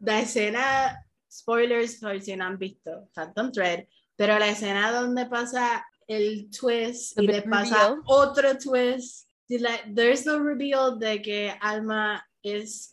[0.00, 0.94] la escena
[1.28, 3.86] spoilers por si no han visto Phantom Thread
[4.16, 8.02] pero la escena donde pasa el twist The y le pasa reveal.
[8.06, 12.92] otro twist like, there's no reveal de que Alma is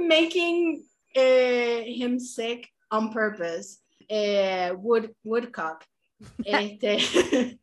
[0.00, 0.84] making
[1.14, 5.84] eh, him sick on purpose eh, wood woodcock
[6.46, 6.98] este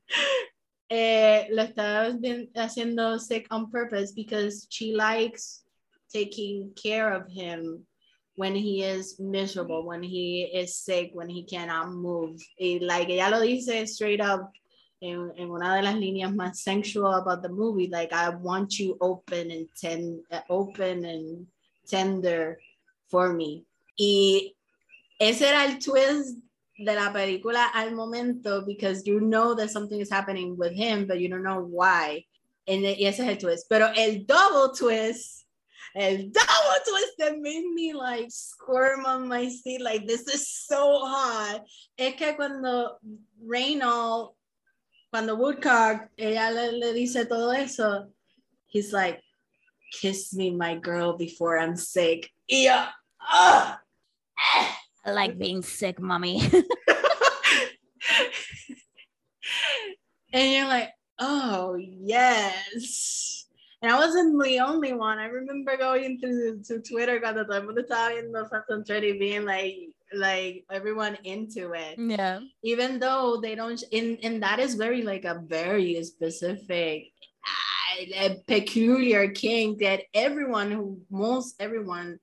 [0.90, 5.64] eh, lo está bien- haciendo sick on purpose because she likes
[6.12, 7.86] taking care of him
[8.38, 12.40] when he is miserable, when he is sick, when he cannot move.
[12.60, 14.52] Y like ella lo dice straight up
[15.02, 18.98] en, en una de las líneas más sensual about the movie, like I want you
[19.00, 21.48] open and ten, open and
[21.86, 22.60] tender
[23.08, 23.66] for me.
[23.98, 24.56] Y
[25.20, 26.38] ese era el twist
[26.78, 31.20] de la película al momento because you know that something is happening with him, but
[31.20, 32.26] you don't know why.
[32.68, 33.68] And y ese es el twist.
[33.70, 35.46] Pero el double twist,
[35.96, 41.00] el double twist that made me like squirm on my seat, like this is so
[41.06, 41.64] hot.
[41.98, 42.98] Es que cuando
[43.42, 44.36] Reynolds,
[45.12, 48.10] cuando Woodcock, ella le, le dice todo eso,
[48.68, 49.22] he's like,
[49.92, 52.30] kiss me, my girl, before I'm sick.
[52.48, 52.90] Yeah.
[53.32, 53.76] Uh,
[55.06, 56.42] I like being sick, mommy.
[60.34, 60.90] and you're like,
[61.20, 63.48] oh yes.
[63.82, 65.20] And I wasn't the only one.
[65.20, 69.46] I remember going to, to Twitter cuando todo el mundo estaba viendo Phantom Thread being
[69.46, 69.76] like
[70.14, 72.00] like everyone into it.
[72.00, 72.40] Yeah.
[72.64, 77.12] Even though they don't and, and that is very like a very specific
[78.20, 82.20] uh, peculiar kink that everyone who most everyone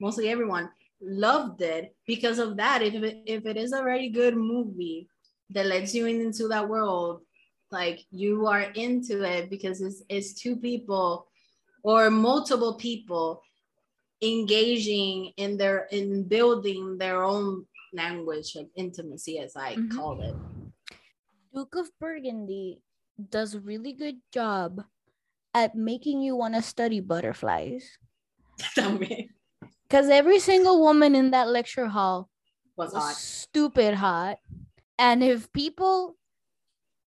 [0.00, 0.68] mostly everyone
[1.00, 5.08] loved it because of that if it, if it is a very good movie
[5.50, 7.22] that lets you into that world
[7.70, 11.26] like you are into it because it's, it's two people
[11.82, 13.42] or multiple people
[14.22, 19.96] engaging in their in building their own language of intimacy as i mm-hmm.
[19.96, 20.34] call it
[21.52, 22.80] duke of burgundy
[23.30, 24.84] does a really good job
[25.54, 27.98] at making you want to study butterflies
[28.76, 32.28] because every single woman in that lecture hall
[32.76, 34.38] was, was stupid hot
[34.98, 36.16] and if people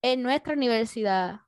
[0.05, 1.39] en nuestra universidad,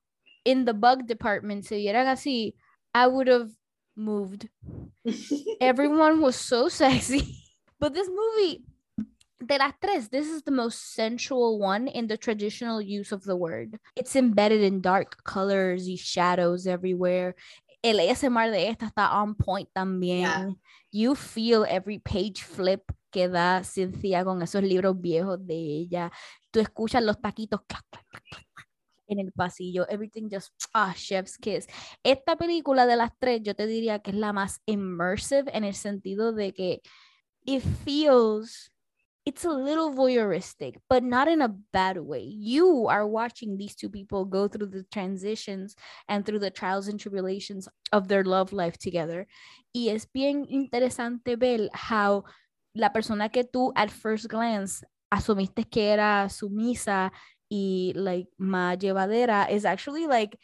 [0.44, 2.56] in the bug department, se vieran así,
[2.94, 3.50] I would have
[3.96, 4.50] moved.
[5.62, 7.44] Everyone was so sexy.
[7.80, 8.64] But this movie,
[9.40, 13.36] de las tres, this is the most sensual one in the traditional use of the
[13.36, 13.80] word.
[13.96, 17.36] It's embedded in dark colors y shadows everywhere.
[17.84, 20.22] El ASMR de esta está on point también.
[20.22, 20.50] Yeah.
[20.92, 22.82] You feel every page flip
[23.12, 26.12] que da Cynthia con esos libros viejos de ella.
[26.52, 28.68] Tú escuchas los taquitos clac, clac, clac,
[29.08, 29.88] en el pasillo.
[29.90, 31.68] Everything just, ah, chef's kiss.
[32.04, 35.76] Esta película de las tres, yo te diría que es la más immersive en el
[35.76, 36.82] sentido de que
[37.46, 38.72] it feels,
[39.28, 42.24] it's a little voyeuristic, but not in a bad way.
[42.24, 45.76] You are watching these two people go through the transitions
[46.08, 49.28] and through the trials and tribulations of their love life together.
[49.76, 52.24] Y es bien interesante ver how
[52.74, 54.82] la persona que tú at first glance
[55.12, 57.12] asumiste que era sumisa
[57.50, 60.40] y like más llevadera is actually like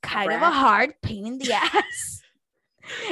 [0.00, 2.22] kind of a hard pain in the ass.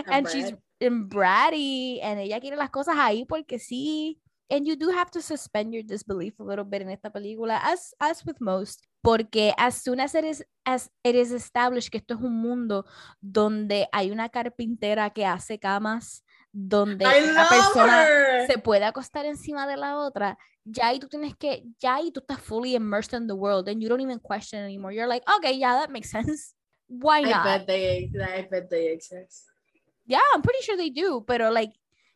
[0.07, 4.17] and she's in bratty and ella quiere las cosas ahí porque sí.
[4.51, 7.95] And you do have to suspend your disbelief a little bit in esta película, as,
[8.01, 12.15] as with most, porque as soon as it, is, as it is established que esto
[12.15, 12.85] es un mundo
[13.21, 19.79] donde hay una carpintera que hace camas, donde la persona se puede acostar encima de
[19.79, 23.35] la otra, ya ahí tú tienes que, ya ahí tú estás fully immersed in the
[23.35, 24.93] world and you don't even question anymore.
[24.93, 26.55] You're like, okay, yeah, that makes sense.
[26.89, 27.47] Why not?
[27.47, 29.45] I bet they, I bet they exist.
[30.07, 31.73] Yeah, I'm pretty sure they do, pero like,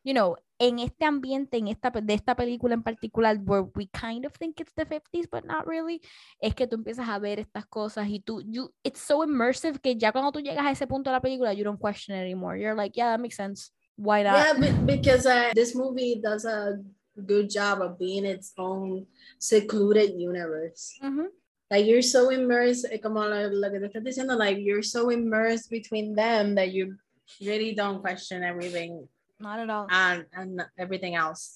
[0.06, 4.24] you know, en este ambiente, en esta, de esta película en particular, where we kind
[4.24, 6.00] of think it's the 50s, but not really,
[6.40, 9.96] es que tú empiezas a ver estas cosas y tú, you, it's so immersive que
[9.96, 12.56] ya cuando tú llegas a ese punto de la película, you don't question it anymore.
[12.56, 13.72] You're like, yeah, that makes sense.
[13.96, 14.36] Why not?
[14.36, 16.78] Yeah, because uh, this movie does a
[17.26, 19.06] good job of being its own
[19.40, 20.96] secluded universe.
[21.02, 21.26] Mm-hmm.
[21.68, 25.10] Like you're so immersed, eh, como lo, lo que te estás diciendo, like you're so
[25.10, 26.94] immersed between them that you
[27.40, 29.08] really don't question everything.
[29.40, 29.86] Not at all.
[29.90, 31.54] And, and everything else.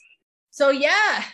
[0.50, 1.24] So yeah,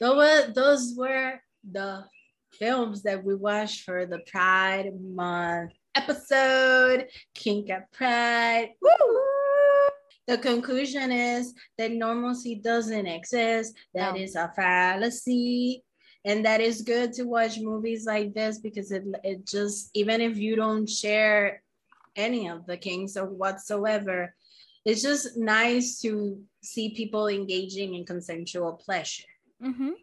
[0.00, 1.40] those were, those were
[1.70, 2.04] the
[2.52, 7.08] films that we watched for the Pride Month episode.
[7.34, 8.70] Kink at Pride.
[8.80, 9.20] Woo!
[10.26, 13.76] The conclusion is that normalcy doesn't exist.
[13.94, 14.20] That no.
[14.20, 15.84] is a fallacy.
[16.24, 20.36] And that is good to watch movies like this because it, it just, even if
[20.36, 21.62] you don't share
[22.16, 24.34] any of the kinks or whatsoever,
[24.86, 29.26] it's just nice to see people engaging in consensual pleasure.
[29.60, 29.98] Mm-hmm.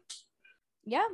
[0.84, 1.08] Yeah.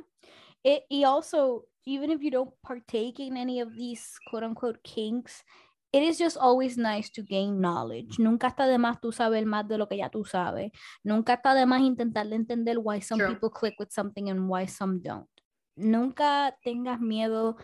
[0.64, 5.44] It, it also, even if you don't partake in any of these quote unquote kinks,
[5.92, 8.18] it is just always nice to gain knowledge.
[8.18, 10.72] Nunca está de más tú saber más de lo que ya tú sabes.
[11.04, 13.34] Nunca está de más intentar entender why some True.
[13.34, 15.28] people click with something and why some don't.
[15.76, 17.56] Nunca tengas miedo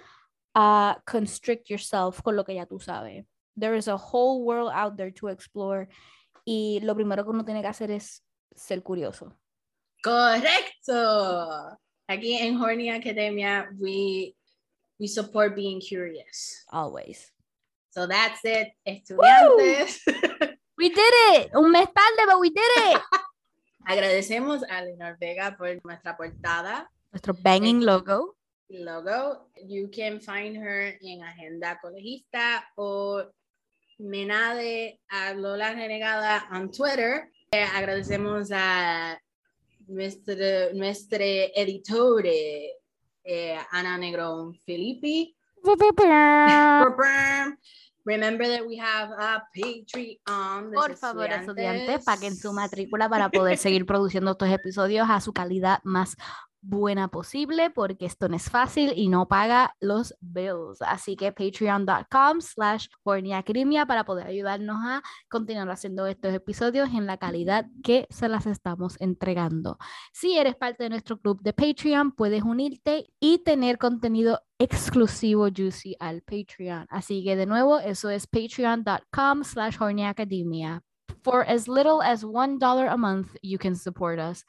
[0.54, 3.26] a constrict yourself con lo que ya tú sabes.
[3.56, 5.88] There is a whole world out there to explore
[6.44, 8.22] y lo primero que uno tiene que hacer es
[8.54, 9.32] ser curioso.
[10.02, 11.78] Correcto.
[12.08, 14.34] Aquí en Horny Academia, we
[14.98, 16.64] we support being curious.
[16.70, 17.32] Always.
[17.90, 20.00] So that's it, estudiantes.
[20.78, 21.50] We did it.
[21.54, 23.00] Un mes tarde, but we did it.
[23.88, 28.36] Agradecemos a Leonor Vega por nuestra portada Nuestro banging logo.
[28.68, 29.48] logo.
[29.64, 33.24] You can find her en Agenda Colegista o
[33.98, 37.30] Menade a Lola Renegada on Twitter.
[37.50, 39.18] Eh, agradecemos a
[39.86, 42.30] nuestra, nuestra editora
[43.24, 45.34] eh, Ana Negrón Filippi.
[48.04, 50.72] Remember that we have a Patreon.
[50.72, 55.80] Por favor, estudiantes, paguen su matrícula para poder seguir produciendo estos episodios a su calidad
[55.82, 56.16] más
[56.66, 60.82] buena posible, porque esto no es fácil y no paga los bills.
[60.82, 62.88] Así que patreon.com slash
[63.34, 68.46] Academia para poder ayudarnos a continuar haciendo estos episodios en la calidad que se las
[68.46, 69.78] estamos entregando.
[70.12, 75.96] Si eres parte de nuestro club de Patreon, puedes unirte y tener contenido exclusivo juicy
[76.00, 76.86] al Patreon.
[76.90, 80.82] Así que de nuevo, eso es patreon.com slash Academia.
[81.22, 84.44] For as little as $1 a month, you can support us.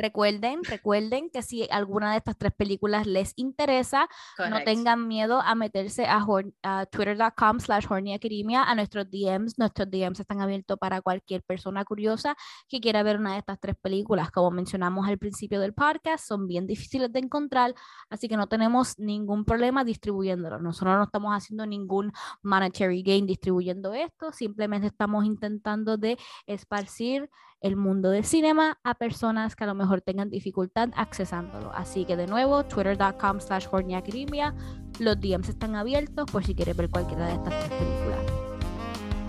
[0.00, 4.08] Recuerden, recuerden que si alguna de estas tres películas les interesa,
[4.38, 4.64] no Correcto.
[4.64, 6.24] tengan miedo a meterse a,
[6.62, 9.58] a twitter.com slash hornyacademia, a nuestros DMs.
[9.58, 12.36] Nuestros DMs están abiertos para cualquier persona curiosa
[12.68, 14.30] que quiera ver una de estas tres películas.
[14.30, 17.74] Como mencionamos al principio del podcast, son bien difíciles de encontrar,
[18.08, 20.58] así que no tenemos ningún problema distribuyéndolo.
[20.58, 22.12] Nosotros no estamos haciendo ningún
[22.42, 27.28] monetary gain distribuyendo esto, simplemente estamos intentando de esparcir
[27.60, 31.72] el mundo del cinema a personas que a lo mejor tengan dificultad accesándolo.
[31.74, 34.54] Así que de nuevo, twitter.com slash hornyacademia,
[34.98, 38.20] los DMs están abiertos por si quieres ver cualquiera de estas tres películas.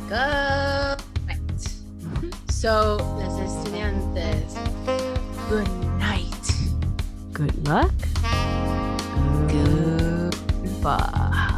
[0.10, 1.62] Correct.
[2.52, 4.56] So, los estudiantes,
[5.50, 5.68] good
[5.98, 6.32] night.
[7.34, 7.92] Good luck.
[10.82, 11.51] Goodbye.